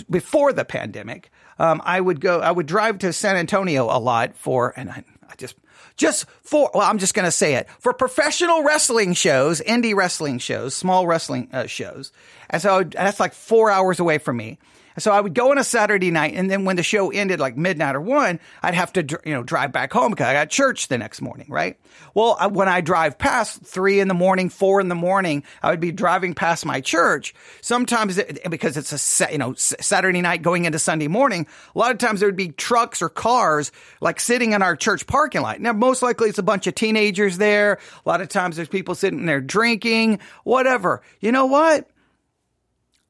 before 0.10 0.54
the 0.54 0.66
pandemic, 0.66 1.32
um, 1.60 1.82
I 1.86 2.00
would 2.00 2.20
go. 2.20 2.40
I 2.40 2.52
would 2.52 2.66
drive 2.66 3.00
to 3.00 3.14
San 3.14 3.36
Antonio 3.36 3.86
a 3.86 4.00
lot 4.00 4.36
for, 4.36 4.74
and 4.76 4.90
I, 4.90 5.04
Just 5.38 5.56
just 5.96 6.26
for, 6.42 6.72
well, 6.74 6.90
I'm 6.90 6.98
just 6.98 7.14
going 7.14 7.26
to 7.26 7.32
say 7.32 7.56
it 7.56 7.70
for 7.80 7.94
professional 7.94 8.64
wrestling 8.64 9.14
shows, 9.14 9.62
indie 9.62 9.96
wrestling 9.96 10.40
shows, 10.40 10.74
small 10.74 11.06
wrestling 11.06 11.50
uh, 11.54 11.68
shows. 11.68 12.12
And 12.50 12.62
so 12.62 12.84
that's 12.84 13.20
like 13.20 13.34
four 13.34 13.70
hours 13.70 14.00
away 14.00 14.18
from 14.18 14.38
me. 14.38 14.58
So 14.98 15.12
I 15.12 15.20
would 15.20 15.34
go 15.34 15.52
on 15.52 15.58
a 15.58 15.64
Saturday 15.64 16.12
night, 16.12 16.34
and 16.36 16.50
then 16.50 16.66
when 16.66 16.76
the 16.76 16.84
show 16.84 17.12
ended, 17.12 17.40
like 17.40 17.58
midnight 17.58 17.96
or 17.96 18.02
one, 18.02 18.40
I'd 18.62 18.76
have 18.76 18.94
to, 18.94 19.20
you 19.26 19.34
know, 19.34 19.44
drive 19.44 19.72
back 19.72 19.92
home 19.92 20.12
because 20.12 20.28
I 20.28 20.34
got 20.34 20.50
church 20.50 20.88
the 20.88 20.98
next 20.98 21.22
morning, 21.22 21.48
right? 21.50 21.80
Well, 22.14 22.38
when 22.52 22.68
I 22.68 22.82
drive 22.82 23.18
past 23.18 23.64
three 23.64 24.00
in 24.00 24.08
the 24.08 24.14
morning, 24.14 24.50
four 24.50 24.80
in 24.80 24.88
the 24.88 24.96
morning, 24.96 25.44
I 25.62 25.72
would 25.72 25.80
be 25.80 25.92
driving 25.92 26.34
past 26.34 26.66
my 26.66 26.82
church. 26.82 27.34
Sometimes, 27.62 28.18
it, 28.18 28.50
because 28.50 28.78
it's 28.78 29.22
a 29.22 29.32
you 29.32 29.38
know 29.38 29.54
Saturday 29.56 30.22
night 30.22 30.42
going 30.42 30.66
into 30.66 30.80
Sunday 30.80 31.08
morning, 31.08 31.48
a 31.76 31.80
lot 31.80 31.92
of 31.92 31.98
times 31.98 32.20
there 32.20 32.28
would 32.30 32.36
be 32.36 32.50
trucks 32.50 33.02
or 33.02 33.10
cars 33.10 33.72
like 34.02 34.20
sitting 34.20 34.54
in 34.54 34.62
our 34.62 34.76
church 34.76 35.08
parking 35.08 35.42
lot. 35.42 35.60
Now, 35.60 35.74
most 35.74 36.02
likely 36.02 36.30
it's 36.30 36.40
a 36.40 36.44
bunch 36.44 36.68
of 36.68 36.76
teenagers 36.76 37.38
there. 37.38 37.80
A 38.06 38.10
lot 38.10 38.22
of 38.22 38.30
times 38.30 38.56
there's 38.56 38.68
people 38.68 38.96
sitting 38.96 39.26
there 39.26 39.42
drinking, 39.42 40.20
whatever. 40.44 41.02
You 41.20 41.32
know 41.32 41.46
what? 41.46 41.90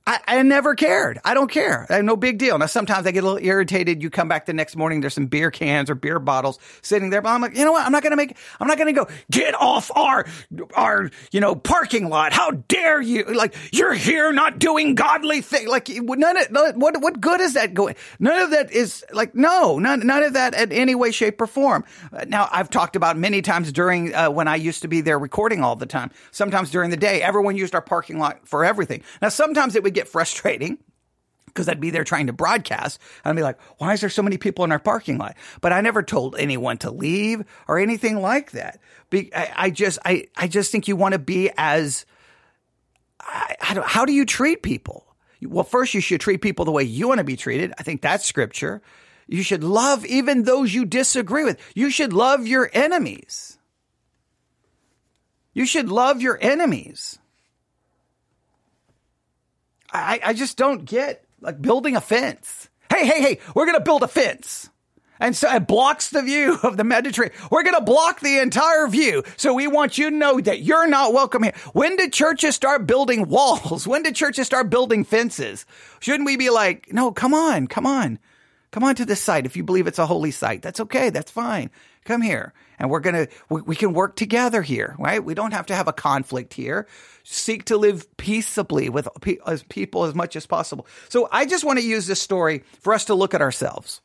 I, 0.06 0.20
I, 0.28 0.42
never 0.44 0.76
cared. 0.76 1.20
I 1.24 1.34
don't 1.34 1.50
care. 1.50 1.88
I 1.90 1.96
have 1.96 2.04
no 2.04 2.18
big 2.18 2.38
deal. 2.38 2.58
Now, 2.58 2.66
sometimes 2.66 3.08
I 3.08 3.12
get 3.12 3.24
a 3.24 3.28
little 3.28 3.46
irritated. 3.46 4.04
You 4.04 4.10
come 4.10 4.28
back 4.28 4.46
the 4.46 4.54
next 4.54 4.76
morning, 4.76 5.00
there's 5.00 5.14
some 5.14 5.28
beer 5.28 5.50
cans 5.50 5.90
or 5.90 5.96
beer 5.96 6.20
bottles 6.20 6.60
sitting 6.82 7.10
there. 7.10 7.22
But 7.22 7.30
I'm 7.30 7.42
like, 7.42 7.56
you 7.56 7.64
know 7.64 7.72
what? 7.72 7.86
I'm 7.86 7.92
not 7.94 8.04
going 8.04 8.12
to 8.12 8.18
make, 8.18 8.36
I'm 8.60 8.68
not 8.68 8.78
going 8.78 8.94
to 8.94 9.06
go, 9.06 9.08
get 9.32 9.56
off 9.56 9.90
our, 9.96 10.26
our, 10.74 11.10
you 11.32 11.40
know, 11.40 11.56
parking 11.56 12.10
lot. 12.10 12.34
How 12.34 12.52
dare 12.52 13.02
you? 13.02 13.24
Like, 13.24 13.56
you're 13.72 13.94
here 13.94 14.34
not 14.34 14.60
doing 14.60 14.96
godly 14.96 15.40
things. 15.40 15.70
Like, 15.70 15.88
none 15.88 16.38
of, 16.38 16.76
what, 16.76 17.02
what 17.02 17.22
good 17.22 17.40
is 17.40 17.54
that 17.54 17.74
going? 17.74 17.96
None 18.20 18.42
of 18.42 18.52
that 18.52 18.74
is 18.74 19.06
like, 19.14 19.36
no, 19.36 19.80
none, 19.80 20.06
none 20.06 20.24
of 20.24 20.34
that 20.34 20.54
in 20.54 20.74
any 20.74 20.96
way, 20.96 21.12
shape, 21.12 21.40
or 21.40 21.48
form. 21.48 21.86
Now, 22.28 22.50
I've 22.52 22.70
talked 22.70 22.98
about 22.98 23.16
many 23.16 23.42
times 23.42 23.72
during, 23.72 24.14
uh, 24.14 24.30
when 24.30 24.50
I 24.50 24.58
used 24.58 24.82
to 24.82 24.90
be 24.90 25.00
there 25.00 25.18
recording 25.18 25.64
all 25.64 25.78
the 25.78 25.86
time. 25.86 26.12
Sometimes 26.32 26.72
during 26.72 26.90
the 26.90 26.98
day, 26.98 27.22
everyone 27.22 27.56
used 27.56 27.74
our 27.74 27.82
parking 27.82 28.20
lot 28.20 28.46
for 28.46 28.66
everything. 28.66 29.02
Now, 29.22 29.30
sometimes 29.30 29.78
it 29.78 29.84
would 29.84 29.93
get 29.94 30.08
frustrating 30.08 30.78
because 31.46 31.70
I'd 31.70 31.80
be 31.80 31.92
there 31.92 32.04
trying 32.04 32.28
to 32.28 32.34
broadcast. 32.34 33.00
I'd 33.24 33.36
be 33.36 33.44
like, 33.44 33.60
why 33.78 33.94
is 33.94 34.02
there 34.02 34.10
so 34.10 34.24
many 34.24 34.38
people 34.38 34.66
in 34.66 34.72
our 34.72 34.80
parking 34.80 35.18
lot? 35.18 35.36
But 35.62 35.72
I 35.72 35.82
never 35.82 36.02
told 36.02 36.36
anyone 36.38 36.78
to 36.80 36.92
leave 36.92 37.44
or 37.68 37.78
anything 37.78 38.20
like 38.20 38.52
that. 38.52 38.80
I, 39.34 39.70
just, 39.70 40.00
I, 40.04 40.28
I 40.36 40.48
just 40.48 40.72
think 40.72 40.88
you 40.88 40.96
want 40.96 41.14
to 41.14 41.20
be 41.20 41.52
as, 41.56 42.06
I, 43.20 43.56
how 43.86 44.06
do 44.06 44.14
you 44.14 44.26
treat 44.26 44.64
people? 44.64 45.06
Well, 45.46 45.64
first 45.64 45.94
you 45.94 46.02
should 46.02 46.22
treat 46.22 46.42
people 46.42 46.66
the 46.66 46.72
way 46.72 46.84
you 46.84 47.08
want 47.08 47.20
to 47.20 47.24
be 47.24 47.36
treated. 47.36 47.74
I 47.78 47.84
think 47.84 48.02
that's 48.02 48.26
scripture. 48.26 48.82
You 49.28 49.44
should 49.44 49.64
love 49.64 50.06
even 50.06 50.44
those 50.44 50.74
you 50.74 50.86
disagree 50.86 51.44
with. 51.44 51.60
You 51.76 51.90
should 51.90 52.14
love 52.14 52.48
your 52.48 52.70
enemies. 52.74 53.58
You 55.54 55.66
should 55.66 55.90
love 55.90 56.22
your 56.22 56.38
enemies. 56.42 57.20
I, 59.94 60.20
I 60.24 60.34
just 60.34 60.58
don't 60.58 60.86
get 60.86 61.26
like 61.42 61.62
building 61.62 61.96
a 61.96 62.02
fence. 62.02 62.70
Hey, 62.90 63.06
hey, 63.06 63.22
hey, 63.22 63.40
we're 63.56 63.66
going 63.66 63.78
to 63.78 63.84
build 63.84 64.04
a 64.04 64.08
fence. 64.08 64.70
And 65.20 65.36
so 65.36 65.50
it 65.54 65.68
blocks 65.68 66.10
the 66.10 66.22
view 66.22 66.58
of 66.64 66.76
the 66.76 66.84
Mediterranean. 66.84 67.38
We're 67.52 67.64
going 67.64 67.76
to 67.76 67.82
block 67.82 68.20
the 68.20 68.40
entire 68.40 68.88
view. 68.88 69.24
So 69.38 69.54
we 69.54 69.68
want 69.68 69.98
you 69.98 70.10
to 70.10 70.16
know 70.16 70.40
that 70.40 70.62
you're 70.62 70.88
not 70.88 71.14
welcome 71.14 71.44
here. 71.44 71.54
When 71.74 71.96
did 71.96 72.12
churches 72.12 72.56
start 72.56 72.88
building 72.88 73.28
walls? 73.30 73.88
When 73.88 74.04
did 74.04 74.16
churches 74.16 74.48
start 74.48 74.70
building 74.70 75.04
fences? 75.04 75.66
Shouldn't 76.00 76.26
we 76.26 76.38
be 76.38 76.50
like, 76.50 76.92
no, 76.92 77.12
come 77.12 77.34
on, 77.34 77.68
come 77.68 77.86
on. 77.86 78.20
Come 78.72 78.84
on 78.84 78.96
to 78.96 79.06
this 79.06 79.22
site 79.22 79.46
if 79.46 79.56
you 79.56 79.64
believe 79.64 79.86
it's 79.86 80.00
a 80.00 80.08
holy 80.08 80.32
site. 80.32 80.64
That's 80.64 80.80
okay. 80.80 81.12
That's 81.12 81.30
fine. 81.30 81.70
Come 82.06 82.22
here. 82.22 82.54
And 82.80 82.90
we're 82.90 83.00
going 83.00 83.28
to, 83.28 83.34
we, 83.50 83.62
we, 83.62 83.76
can 83.76 83.94
work 83.94 84.16
together 84.16 84.62
here, 84.62 84.96
right? 85.00 85.24
We 85.24 85.34
don't 85.34 85.54
have 85.54 85.68
to 85.68 85.76
have 85.76 85.88
a 85.88 85.94
conflict 85.94 86.54
here. 86.54 86.88
Seek 87.24 87.66
to 87.66 87.78
live 87.78 88.06
peaceably 88.18 88.90
with 88.90 89.08
as 89.46 89.64
people 89.64 90.04
as 90.04 90.14
much 90.14 90.36
as 90.36 90.46
possible. 90.46 90.86
So 91.10 91.30
I 91.32 91.46
just 91.46 91.64
want 91.64 91.80
to 91.80 91.86
use 91.86 92.08
this 92.08 92.22
story 92.22 92.64
for 92.82 92.94
us 92.94 93.06
to 93.06 93.16
look 93.16 93.34
at 93.34 93.42
ourselves. 93.42 94.02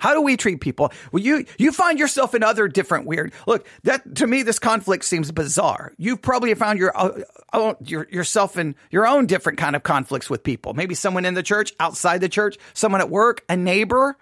How 0.00 0.14
do 0.14 0.22
we 0.22 0.36
treat 0.36 0.60
people? 0.60 0.92
Well, 1.12 1.22
you, 1.22 1.44
you 1.58 1.72
find 1.72 1.98
yourself 1.98 2.34
in 2.34 2.42
other 2.42 2.68
different 2.68 3.06
weird. 3.06 3.32
Look, 3.46 3.66
that 3.84 4.16
to 4.16 4.26
me, 4.26 4.42
this 4.42 4.58
conflict 4.58 5.04
seems 5.04 5.30
bizarre. 5.30 5.92
You've 5.98 6.22
probably 6.22 6.54
found 6.54 6.78
your, 6.78 6.96
uh, 6.98 7.20
uh, 7.52 7.74
your, 7.84 8.08
yourself 8.10 8.56
in 8.56 8.76
your 8.90 9.06
own 9.06 9.26
different 9.26 9.58
kind 9.58 9.76
of 9.76 9.82
conflicts 9.82 10.30
with 10.30 10.42
people. 10.42 10.72
Maybe 10.72 10.94
someone 10.94 11.26
in 11.26 11.34
the 11.34 11.42
church, 11.42 11.74
outside 11.78 12.22
the 12.22 12.30
church, 12.30 12.56
someone 12.72 13.02
at 13.02 13.10
work, 13.10 13.44
a 13.48 13.56
neighbor. 13.56 14.16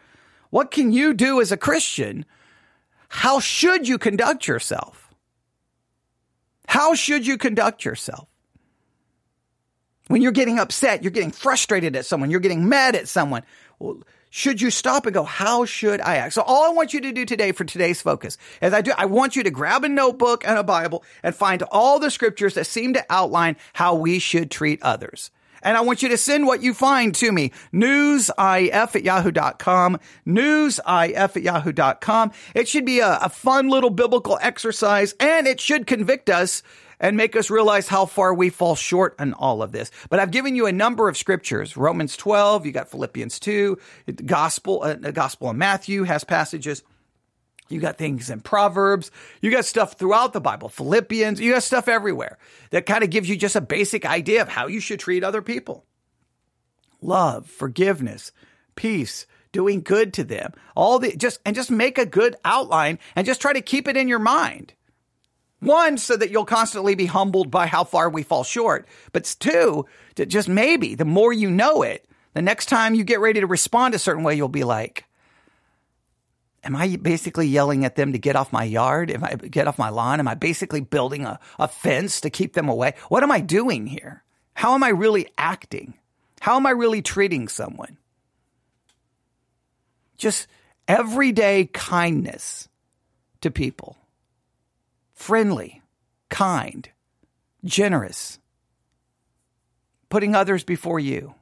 What 0.50 0.70
can 0.70 0.92
you 0.92 1.14
do 1.14 1.40
as 1.40 1.52
a 1.52 1.56
Christian? 1.56 2.24
How 3.08 3.40
should 3.40 3.88
you 3.88 3.98
conduct 3.98 4.46
yourself? 4.46 5.14
How 6.66 6.94
should 6.94 7.26
you 7.26 7.38
conduct 7.38 7.84
yourself? 7.84 8.28
When 10.08 10.22
you're 10.22 10.32
getting 10.32 10.58
upset, 10.58 11.02
you're 11.02 11.10
getting 11.10 11.30
frustrated 11.30 11.96
at 11.96 12.06
someone, 12.06 12.30
you're 12.30 12.40
getting 12.40 12.68
mad 12.68 12.96
at 12.96 13.08
someone. 13.08 13.42
Well, 13.78 14.02
should 14.30 14.60
you 14.60 14.70
stop 14.70 15.06
and 15.06 15.14
go, 15.14 15.22
how 15.22 15.64
should 15.64 16.00
I 16.00 16.16
act? 16.16 16.34
So 16.34 16.42
all 16.42 16.64
I 16.64 16.74
want 16.74 16.92
you 16.92 17.00
to 17.00 17.12
do 17.12 17.24
today 17.24 17.52
for 17.52 17.64
today's 17.64 18.02
focus 18.02 18.36
is 18.60 18.72
I 18.72 18.82
do, 18.82 18.92
I 18.96 19.06
want 19.06 19.36
you 19.36 19.42
to 19.42 19.50
grab 19.50 19.84
a 19.84 19.88
notebook 19.88 20.46
and 20.46 20.58
a 20.58 20.64
Bible 20.64 21.02
and 21.22 21.34
find 21.34 21.62
all 21.70 21.98
the 21.98 22.10
scriptures 22.10 22.54
that 22.54 22.66
seem 22.66 22.94
to 22.94 23.06
outline 23.08 23.56
how 23.72 23.94
we 23.94 24.18
should 24.18 24.50
treat 24.50 24.82
others. 24.82 25.30
And 25.62 25.76
I 25.76 25.80
want 25.80 26.02
you 26.02 26.08
to 26.08 26.16
send 26.16 26.46
what 26.46 26.62
you 26.62 26.74
find 26.74 27.14
to 27.16 27.32
me. 27.32 27.52
Newsif 27.72 28.94
at 28.94 29.02
yahoo.com. 29.04 29.98
Newsif 30.26 31.36
at 31.36 31.42
yahoo.com. 31.42 32.32
It 32.54 32.68
should 32.68 32.84
be 32.84 33.00
a, 33.00 33.18
a 33.22 33.28
fun 33.28 33.68
little 33.68 33.90
biblical 33.90 34.38
exercise 34.40 35.14
and 35.20 35.46
it 35.46 35.60
should 35.60 35.86
convict 35.86 36.30
us 36.30 36.62
and 37.00 37.16
make 37.16 37.36
us 37.36 37.50
realize 37.50 37.88
how 37.88 38.06
far 38.06 38.34
we 38.34 38.50
fall 38.50 38.74
short 38.74 39.14
in 39.20 39.32
all 39.34 39.62
of 39.62 39.72
this. 39.72 39.90
But 40.08 40.20
I've 40.20 40.30
given 40.30 40.56
you 40.56 40.66
a 40.66 40.72
number 40.72 41.08
of 41.08 41.16
scriptures. 41.16 41.76
Romans 41.76 42.16
12, 42.16 42.66
you 42.66 42.72
got 42.72 42.90
Philippians 42.90 43.38
2, 43.38 43.78
the 44.06 44.12
gospel, 44.12 44.82
uh, 44.82 44.94
gospel 44.94 45.50
of 45.50 45.56
Matthew 45.56 46.04
has 46.04 46.24
passages. 46.24 46.82
You 47.68 47.80
got 47.80 47.98
things 47.98 48.30
in 48.30 48.40
Proverbs. 48.40 49.10
You 49.40 49.50
got 49.50 49.64
stuff 49.64 49.94
throughout 49.94 50.32
the 50.32 50.40
Bible, 50.40 50.68
Philippians. 50.68 51.40
You 51.40 51.52
got 51.52 51.62
stuff 51.62 51.88
everywhere 51.88 52.38
that 52.70 52.86
kind 52.86 53.04
of 53.04 53.10
gives 53.10 53.28
you 53.28 53.36
just 53.36 53.56
a 53.56 53.60
basic 53.60 54.06
idea 54.06 54.42
of 54.42 54.48
how 54.48 54.66
you 54.66 54.80
should 54.80 55.00
treat 55.00 55.22
other 55.22 55.42
people. 55.42 55.84
Love, 57.00 57.46
forgiveness, 57.46 58.32
peace, 58.74 59.26
doing 59.52 59.82
good 59.82 60.12
to 60.14 60.24
them. 60.24 60.52
All 60.74 60.98
the 60.98 61.14
just 61.16 61.40
and 61.44 61.54
just 61.54 61.70
make 61.70 61.98
a 61.98 62.06
good 62.06 62.36
outline 62.44 62.98
and 63.14 63.26
just 63.26 63.40
try 63.40 63.52
to 63.52 63.60
keep 63.60 63.86
it 63.86 63.96
in 63.96 64.08
your 64.08 64.18
mind. 64.18 64.72
One, 65.60 65.98
so 65.98 66.16
that 66.16 66.30
you'll 66.30 66.44
constantly 66.44 66.94
be 66.94 67.06
humbled 67.06 67.50
by 67.50 67.66
how 67.66 67.82
far 67.82 68.08
we 68.08 68.22
fall 68.22 68.44
short. 68.44 68.86
But 69.12 69.36
two, 69.40 69.86
to 70.14 70.24
just 70.24 70.48
maybe 70.48 70.94
the 70.94 71.04
more 71.04 71.32
you 71.32 71.50
know 71.50 71.82
it, 71.82 72.06
the 72.34 72.42
next 72.42 72.66
time 72.66 72.94
you 72.94 73.02
get 73.02 73.20
ready 73.20 73.40
to 73.40 73.46
respond 73.46 73.94
a 73.94 73.98
certain 73.98 74.22
way, 74.22 74.36
you'll 74.36 74.48
be 74.48 74.64
like, 74.64 75.04
Am 76.64 76.74
I 76.74 76.96
basically 76.96 77.46
yelling 77.46 77.84
at 77.84 77.96
them 77.96 78.12
to 78.12 78.18
get 78.18 78.36
off 78.36 78.52
my 78.52 78.64
yard? 78.64 79.10
Am 79.10 79.24
I 79.24 79.34
get 79.34 79.68
off 79.68 79.78
my 79.78 79.90
lawn? 79.90 80.20
Am 80.20 80.28
I 80.28 80.34
basically 80.34 80.80
building 80.80 81.24
a, 81.24 81.38
a 81.58 81.68
fence 81.68 82.20
to 82.22 82.30
keep 82.30 82.54
them 82.54 82.68
away? 82.68 82.94
What 83.08 83.22
am 83.22 83.30
I 83.30 83.40
doing 83.40 83.86
here? 83.86 84.24
How 84.54 84.74
am 84.74 84.82
I 84.82 84.88
really 84.88 85.28
acting? 85.38 85.94
How 86.40 86.56
am 86.56 86.66
I 86.66 86.70
really 86.70 87.02
treating 87.02 87.48
someone? 87.48 87.96
Just 90.16 90.48
everyday 90.88 91.66
kindness 91.66 92.68
to 93.40 93.50
people. 93.50 93.96
Friendly, 95.14 95.82
kind, 96.28 96.88
generous, 97.64 98.38
putting 100.08 100.34
others 100.34 100.64
before 100.64 100.98
you. 100.98 101.34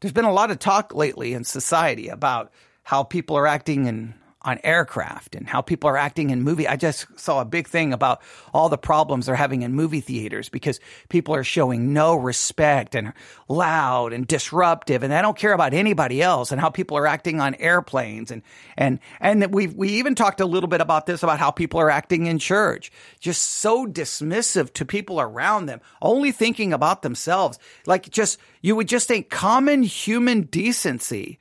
There's 0.00 0.12
been 0.12 0.24
a 0.24 0.32
lot 0.32 0.50
of 0.50 0.58
talk 0.58 0.94
lately 0.94 1.34
in 1.34 1.44
society 1.44 2.08
about 2.08 2.52
how 2.88 3.02
people 3.02 3.36
are 3.36 3.46
acting 3.46 3.84
in 3.84 4.14
on 4.40 4.58
aircraft 4.64 5.34
and 5.34 5.46
how 5.46 5.60
people 5.60 5.90
are 5.90 5.98
acting 5.98 6.30
in 6.30 6.40
movie. 6.40 6.66
I 6.66 6.76
just 6.76 7.06
saw 7.20 7.42
a 7.42 7.44
big 7.44 7.68
thing 7.68 7.92
about 7.92 8.22
all 8.54 8.70
the 8.70 8.78
problems 8.78 9.26
they're 9.26 9.34
having 9.34 9.60
in 9.60 9.74
movie 9.74 10.00
theaters 10.00 10.48
because 10.48 10.80
people 11.10 11.34
are 11.34 11.44
showing 11.44 11.92
no 11.92 12.14
respect 12.14 12.94
and 12.94 13.12
loud 13.46 14.14
and 14.14 14.26
disruptive 14.26 15.02
and 15.02 15.12
they 15.12 15.20
don't 15.20 15.36
care 15.36 15.52
about 15.52 15.74
anybody 15.74 16.22
else 16.22 16.50
and 16.50 16.62
how 16.62 16.70
people 16.70 16.96
are 16.96 17.06
acting 17.06 17.42
on 17.42 17.56
airplanes 17.56 18.30
and 18.30 18.40
and 18.74 19.00
and 19.20 19.52
we 19.52 19.66
we 19.66 19.90
even 19.90 20.14
talked 20.14 20.40
a 20.40 20.46
little 20.46 20.70
bit 20.70 20.80
about 20.80 21.04
this 21.04 21.22
about 21.22 21.38
how 21.38 21.50
people 21.50 21.80
are 21.80 21.90
acting 21.90 22.24
in 22.24 22.38
church. 22.38 22.90
Just 23.20 23.42
so 23.42 23.86
dismissive 23.86 24.72
to 24.72 24.86
people 24.86 25.20
around 25.20 25.66
them, 25.66 25.82
only 26.00 26.32
thinking 26.32 26.72
about 26.72 27.02
themselves. 27.02 27.58
Like 27.84 28.08
just 28.08 28.38
you 28.62 28.76
would 28.76 28.88
just 28.88 29.08
think 29.08 29.28
common 29.28 29.82
human 29.82 30.44
decency 30.44 31.38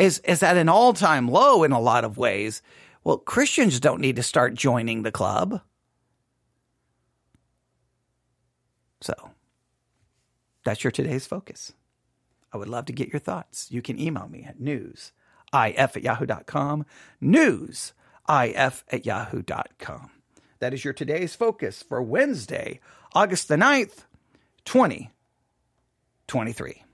is, 0.00 0.18
is 0.20 0.42
at 0.42 0.56
an 0.56 0.68
all 0.68 0.92
time 0.92 1.28
low 1.28 1.62
in 1.62 1.72
a 1.72 1.80
lot 1.80 2.04
of 2.04 2.18
ways. 2.18 2.62
Well, 3.04 3.18
Christians 3.18 3.78
don't 3.78 4.00
need 4.00 4.16
to 4.16 4.22
start 4.22 4.54
joining 4.54 5.02
the 5.02 5.12
club. 5.12 5.60
So 9.00 9.14
that's 10.64 10.82
your 10.82 10.90
today's 10.90 11.26
focus. 11.26 11.72
I 12.52 12.56
would 12.56 12.68
love 12.68 12.86
to 12.86 12.92
get 12.92 13.12
your 13.12 13.20
thoughts. 13.20 13.70
You 13.70 13.82
can 13.82 14.00
email 14.00 14.28
me 14.28 14.44
at 14.44 14.58
newsif 14.58 15.12
at 15.52 16.02
yahoo.com, 16.02 16.86
newsif 17.22 17.92
at 18.28 19.06
yahoo.com. 19.06 20.10
That 20.58 20.74
is 20.74 20.84
your 20.84 20.92
today's 20.92 21.34
focus 21.34 21.82
for 21.82 22.02
Wednesday, 22.02 22.80
August 23.14 23.48
the 23.48 23.56
9th, 23.56 24.04
2023. 24.64 26.84